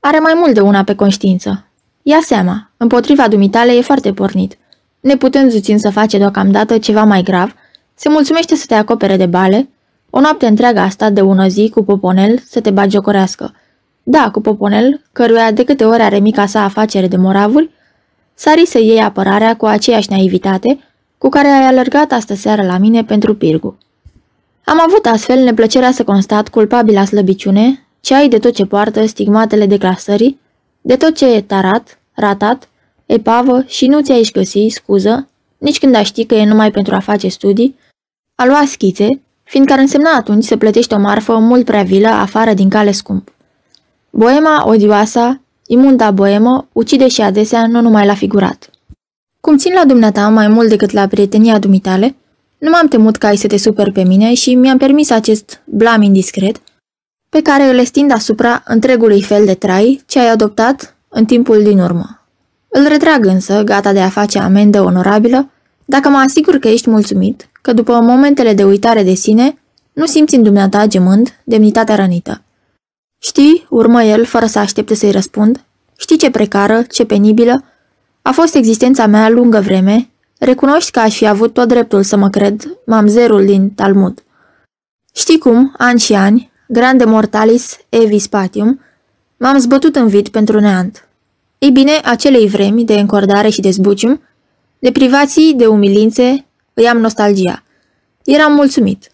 [0.00, 1.64] Are mai mult de una pe conștiință.
[2.02, 4.58] Ia seama, împotriva dumitale e foarte pornit.
[5.00, 7.54] Neputând zuțin să face deocamdată ceva mai grav,
[7.94, 9.68] se mulțumește să te acopere de bale,
[10.10, 13.54] o noapte întreagă asta de ună zi cu poponel să te bagiocorească.
[14.10, 17.70] Da, cu poponel, căruia de câte ori are mica sa afacere de moravuri,
[18.34, 20.78] sari să iei apărarea cu aceeași naivitate
[21.18, 23.78] cu care ai alergat astă seară la mine pentru pirgu.
[24.64, 29.66] Am avut astfel neplăcerea să constat culpabila slăbiciune, ce ai de tot ce poartă stigmatele
[29.66, 30.40] declasării,
[30.80, 32.68] de tot ce e tarat, ratat,
[33.06, 36.98] epavă și nu ți-ai găsi scuză, nici când a ști că e numai pentru a
[36.98, 37.76] face studii,
[38.34, 39.08] a lua schițe,
[39.42, 43.30] fiindcă ar însemna atunci să plătești o marfă mult prea vilă afară din cale scump.
[44.10, 48.70] Boema odioasa, imunda boemă, ucide și adesea nu numai la figurat.
[49.40, 52.14] Cum țin la dumneata mai mult decât la prietenia dumitale,
[52.58, 56.02] nu m-am temut ca ai să te super pe mine și mi-am permis acest blam
[56.02, 56.60] indiscret
[57.28, 61.78] pe care îl estind asupra întregului fel de trai ce ai adoptat în timpul din
[61.78, 62.20] urmă.
[62.68, 65.50] Îl retrag însă, gata de a face amendă onorabilă,
[65.84, 69.58] dacă mă asigur că ești mulțumit, că după momentele de uitare de sine,
[69.92, 72.42] nu simți în dumneata gemând demnitatea rănită.
[73.22, 75.64] Știi, urmă el, fără să aștepte să-i răspund,
[75.96, 77.64] știi ce precară, ce penibilă,
[78.22, 82.28] a fost existența mea lungă vreme, recunoști că aș fi avut tot dreptul să mă
[82.28, 84.22] cred mamzerul din Talmud.
[85.14, 88.80] Știi cum, ani și ani, grande mortalis evis patium,
[89.36, 91.08] m-am zbătut în vid pentru neant.
[91.58, 94.20] Ei bine, acelei vremi de încordare și de zbucium,
[94.78, 96.44] de privații, de umilințe,
[96.74, 97.62] îi am nostalgia.
[98.24, 99.10] Eram mulțumit.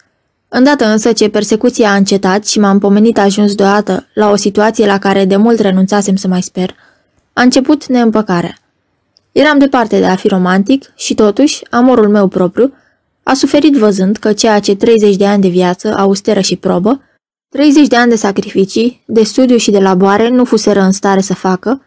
[0.57, 4.99] Îndată însă ce persecuția a încetat și m-am pomenit ajuns deodată la o situație la
[4.99, 6.75] care de mult renunțasem să mai sper,
[7.33, 8.59] a început neîmpăcarea.
[9.33, 12.73] Eram departe de a fi romantic și totuși, amorul meu propriu
[13.23, 17.03] a suferit văzând că ceea ce 30 de ani de viață austeră și probă,
[17.49, 21.35] 30 de ani de sacrificii, de studiu și de laboare nu fuseră în stare să
[21.35, 21.83] facă,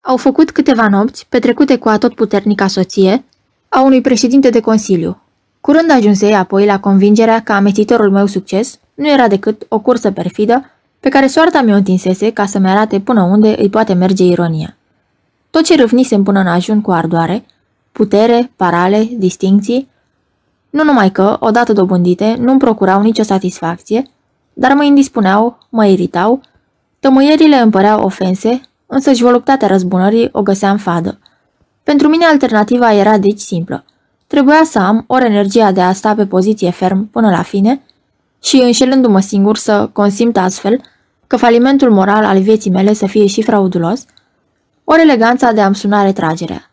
[0.00, 3.24] au făcut câteva nopți petrecute cu atotputernica soție
[3.68, 5.22] a unui președinte de consiliu.
[5.60, 10.70] Curând ajunsei apoi la convingerea că ametitorul meu succes nu era decât o cursă perfidă
[11.00, 14.76] pe care soarta mi-o întinsese ca să-mi arate până unde îi poate merge ironia.
[15.50, 17.44] Tot ce râvnisem până în ajun cu ardoare,
[17.92, 19.88] putere, parale, distincții,
[20.70, 24.02] nu numai că, odată dobândite, nu-mi procurau nicio satisfacție,
[24.52, 26.40] dar mă indispuneau, mă iritau,
[27.00, 31.18] tămâierile îmi păreau ofense, însă și voluptatea răzbunării o găseam fadă.
[31.82, 33.84] Pentru mine alternativa era deci simplă.
[34.28, 37.82] Trebuia să am ori energia de a sta pe poziție ferm până la fine
[38.42, 40.80] și, înșelându-mă singur să consimt astfel
[41.26, 44.04] că falimentul moral al vieții mele să fie și fraudulos,
[44.84, 46.68] ori eleganța de a-mi suna retragerea.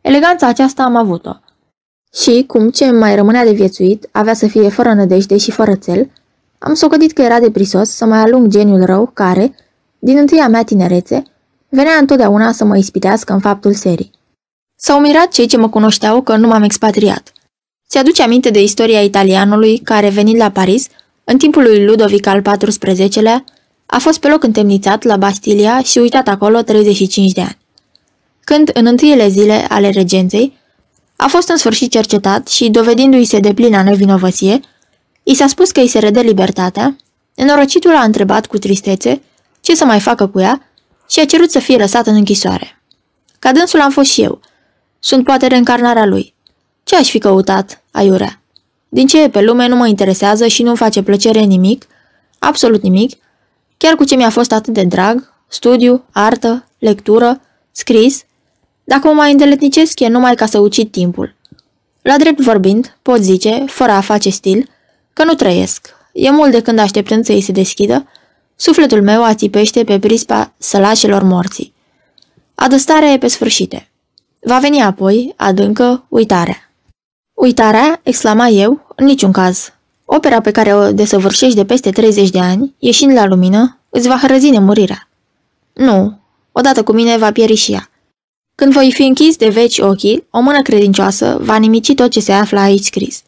[0.00, 1.36] Eleganța aceasta am avut-o.
[2.14, 6.10] Și, cum ce mai rămânea de viețuit avea să fie fără nădejde și fără țel,
[6.58, 9.54] am socotit că era de prisos să mai alung geniul rău care,
[9.98, 11.22] din întâia mea tinerețe,
[11.68, 14.10] venea întotdeauna să mă ispitească în faptul serii.
[14.80, 17.32] S-au mirat cei ce mă cunoșteau că nu m-am expatriat.
[17.88, 20.86] Ți-aduce aminte de istoria italianului care, venit la Paris,
[21.24, 23.44] în timpul lui Ludovic al XIV-lea,
[23.86, 27.58] a fost pe loc întemnițat la Bastilia și uitat acolo 35 de ani.
[28.44, 30.56] Când, în întâiele zile ale regenței,
[31.16, 34.60] a fost în sfârșit cercetat și, dovedindu-i se de plină nevinovăție,
[35.22, 36.96] i s-a spus că îi se redă libertatea,
[37.38, 39.22] Nenorocitul a întrebat cu tristețe
[39.60, 40.70] ce să mai facă cu ea
[41.10, 42.82] și a cerut să fie lăsat în închisoare.
[43.38, 44.40] Ca dânsul am fost și eu.
[44.98, 46.34] Sunt poate reîncarnarea lui.
[46.84, 48.40] Ce aș fi căutat, aiurea?
[48.88, 51.86] Din ce e pe lume nu mă interesează și nu-mi face plăcere nimic,
[52.38, 53.16] absolut nimic,
[53.76, 57.40] chiar cu ce mi-a fost atât de drag, studiu, artă, lectură,
[57.72, 58.24] scris,
[58.84, 61.34] dacă mă mai îndeletnicesc e numai ca să ucid timpul.
[62.02, 64.68] La drept vorbind, pot zice, fără a face stil,
[65.12, 65.88] că nu trăiesc.
[66.12, 68.06] E mult de când așteptând să îi se deschidă,
[68.56, 71.74] sufletul meu ațipește pe prispa sălașilor morții.
[72.54, 73.90] Adăstarea e pe sfârșite.
[74.40, 76.70] Va veni apoi, adâncă, uitarea.
[77.34, 79.72] Uitarea, exclama eu, în niciun caz.
[80.04, 84.16] Opera pe care o desăvârșești de peste 30 de ani, ieșind la lumină, îți va
[84.16, 85.08] hrăzi murirea.
[85.72, 86.18] Nu,
[86.52, 87.90] odată cu mine va pieri și ea.
[88.54, 92.32] Când voi fi închis de veci ochii, o mână credincioasă va nimici tot ce se
[92.32, 93.22] află aici scris.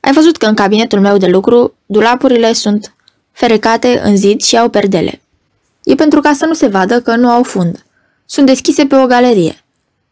[0.00, 2.94] Ai văzut că în cabinetul meu de lucru, dulapurile sunt
[3.32, 5.22] ferecate în zid și au perdele.
[5.82, 7.84] E pentru ca să nu se vadă că nu au fund.
[8.24, 9.63] Sunt deschise pe o galerie.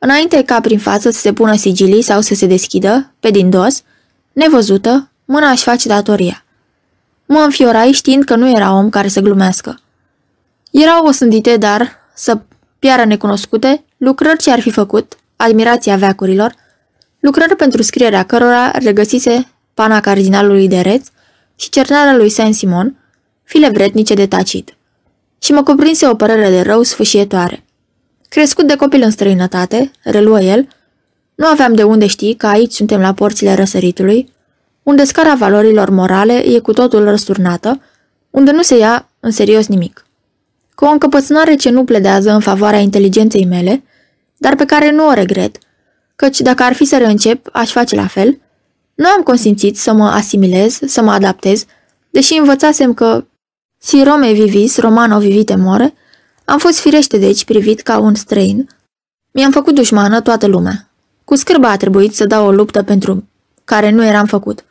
[0.05, 3.83] Înainte ca prin față să se pună sigilii sau să se deschidă, pe din dos,
[4.33, 6.45] nevăzută, mâna aș face datoria.
[7.27, 9.81] Mă înfiorai știind că nu era om care să glumească.
[10.71, 12.39] Erau osândite, dar, să
[12.79, 16.55] piară necunoscute, lucrări ce ar fi făcut, admirația veacurilor,
[17.21, 21.07] lucrări pentru scrierea cărora regăsise pana cardinalului de reț
[21.57, 22.97] și cernarea lui Saint-Simon,
[23.43, 24.77] file vretnice de tacit.
[25.39, 27.62] Și mă cuprinse o părere de rău sfâșietoare.
[28.33, 30.69] Crescut de copil în străinătate, reluă el,
[31.35, 34.33] nu aveam de unde ști că aici suntem la porțile răsăritului,
[34.83, 37.83] unde scara valorilor morale e cu totul răsturnată,
[38.31, 40.07] unde nu se ia în serios nimic.
[40.75, 43.85] Cu o încăpățânare ce nu pledează în favoarea inteligenței mele,
[44.37, 45.59] dar pe care nu o regret,
[46.17, 48.41] căci dacă ar fi să reîncep, aș face la fel,
[48.95, 51.65] nu am consimțit să mă asimilez, să mă adaptez,
[52.11, 53.25] deși învățasem că
[53.79, 55.95] si Rome vivis, Romano vivite more,
[56.53, 58.69] am fost firește deci privit ca un străin.
[59.31, 60.91] Mi-am făcut dușmană toată lumea.
[61.25, 63.29] Cu scârba a trebuit să dau o luptă pentru
[63.65, 64.65] care nu eram făcut.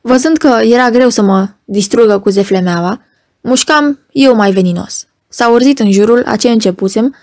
[0.00, 3.00] Văzând că era greu să mă distrugă cu zeflemeaua,
[3.40, 5.06] mușcam eu mai veninos.
[5.28, 7.14] S-a urzit în jurul a ce începusem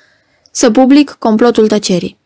[0.52, 2.20] să public complotul tăcerii.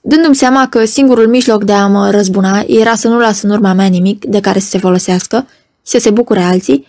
[0.00, 3.72] Dându-mi seama că singurul mijloc de a mă răzbuna era să nu las în urma
[3.72, 5.46] mea nimic de care să se folosească
[5.86, 6.86] și să se bucure alții,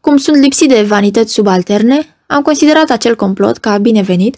[0.00, 4.36] cum sunt lipsit de vanități subalterne, am considerat acel complot ca binevenit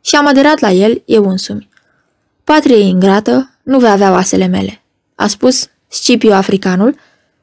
[0.00, 1.68] și am aderat la el eu însumi.
[2.44, 4.82] Patrie ingrată nu vei avea oasele mele,
[5.14, 6.96] a spus Scipiu africanul,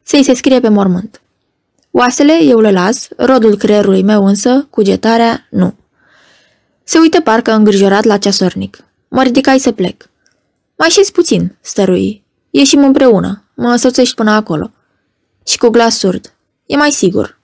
[0.03, 1.21] să-i se scrie pe mormânt.
[1.91, 5.73] Oasele eu le las, rodul creierului meu însă, cugetarea, nu.
[6.83, 8.83] Se uită parcă îngrijorat la ceasornic.
[9.07, 10.09] Mă ridicai să plec.
[10.77, 12.23] Mai și puțin, stărui.
[12.49, 13.43] Ieșim împreună.
[13.55, 14.71] Mă însoțești până acolo.
[15.47, 16.33] Și cu glas surd.
[16.65, 17.39] E mai sigur.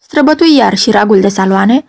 [0.00, 1.84] Străbătui iar și ragul de saloane,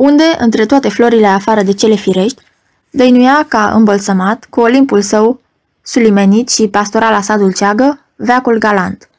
[0.00, 2.42] unde, între toate florile afară de cele firești,
[2.90, 5.40] dăinuia ca îmbălsămat, cu olimpul său,
[5.82, 9.10] sulimenit și pastorala sa dulceagă, veacul galant.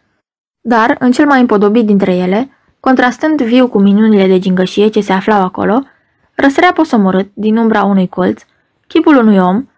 [0.62, 5.14] Dar, în cel mai împodobit dintre ele, contrastând viu cu minunile de gingășie ce se
[5.14, 5.84] aflau acolo,
[6.36, 8.42] răsărea posomorât din umbra unui colț,
[8.88, 9.70] chipul unui om,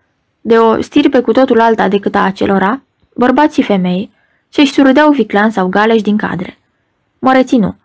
[0.42, 2.82] de o stirpe cu totul alta decât a acelora,
[3.16, 4.12] bărbați și femei,
[4.50, 6.58] ce-și surâdeau viclan sau galeși din cadre.
[7.20, 7.76] Mă reținu.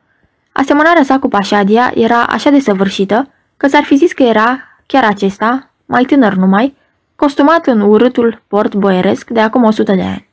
[0.58, 5.04] Asemănarea sa cu Pașadia era așa de săvârșită că s-ar fi zis că era, chiar
[5.04, 6.76] acesta, mai tânăr numai,
[7.16, 10.28] costumat în urâtul port boieresc de acum o sută de ani.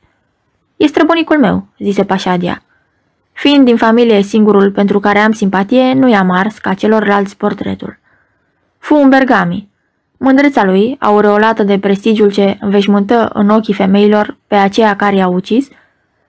[0.76, 2.62] E străbunicul meu, zise Pașadia.
[3.32, 7.98] Fiind din familie singurul pentru care am simpatie, nu i-am ars ca celorlalți portretul.
[8.78, 9.68] Fu un bergami.
[10.16, 15.68] Mândreța lui, aureolată de prestigiul ce înveșmântă în ochii femeilor pe aceea care i-a ucis,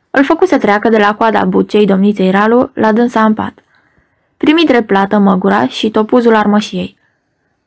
[0.10, 3.62] îl făcu să treacă de la coada bucei domniței Ralu la dânsa în pat.
[4.38, 6.98] Primi drept plată măgura și topuzul armășiei.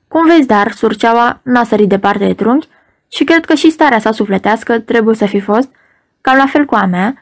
[0.09, 2.69] Cum vezi, dar, surceaua n-a sărit departe de trunchi
[3.09, 5.69] și cred că și starea sa sufletească trebuie să fi fost,
[6.21, 7.15] cam la fel cu a mea,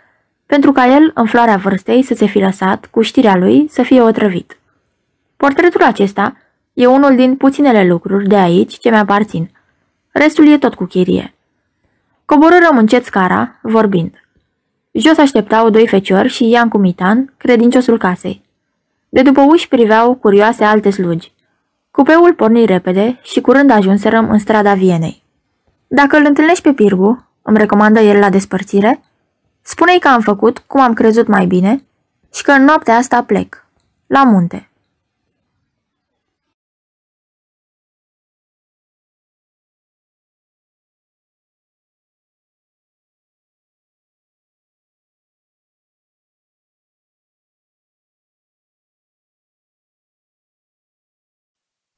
[0.47, 4.01] pentru ca el, în floarea vârstei, să se fi lăsat, cu știrea lui, să fie
[4.01, 4.59] otrăvit.
[5.37, 6.37] Portretul acesta
[6.73, 9.51] e unul din puținele lucruri de aici ce mi-aparțin.
[10.11, 11.35] Restul e tot cu chirie.
[12.25, 14.25] Coborârăm încet scara, vorbind.
[14.91, 18.48] Jos așteptau doi feciori și Ian cu Mitan, credinciosul casei.
[19.09, 21.33] De după uși priveau curioase alte slugi.
[21.91, 25.23] Cupeul porni repede și curând ajunserăm în strada Vienei.
[25.87, 29.01] Dacă îl întâlnești pe Pirgu, îmi recomandă el la despărțire,
[29.63, 31.85] spune-i că am făcut cum am crezut mai bine
[32.35, 33.67] și că în noaptea asta plec.
[34.07, 34.68] La munte.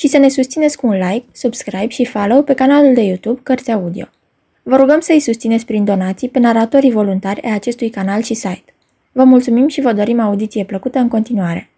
[0.00, 3.70] și să ne susțineți cu un like, subscribe și follow pe canalul de YouTube Cărți
[3.70, 4.04] Audio.
[4.62, 8.74] Vă rugăm să îi susțineți prin donații pe naratorii voluntari ai acestui canal și site.
[9.12, 11.69] Vă mulțumim și vă dorim audiție plăcută în continuare.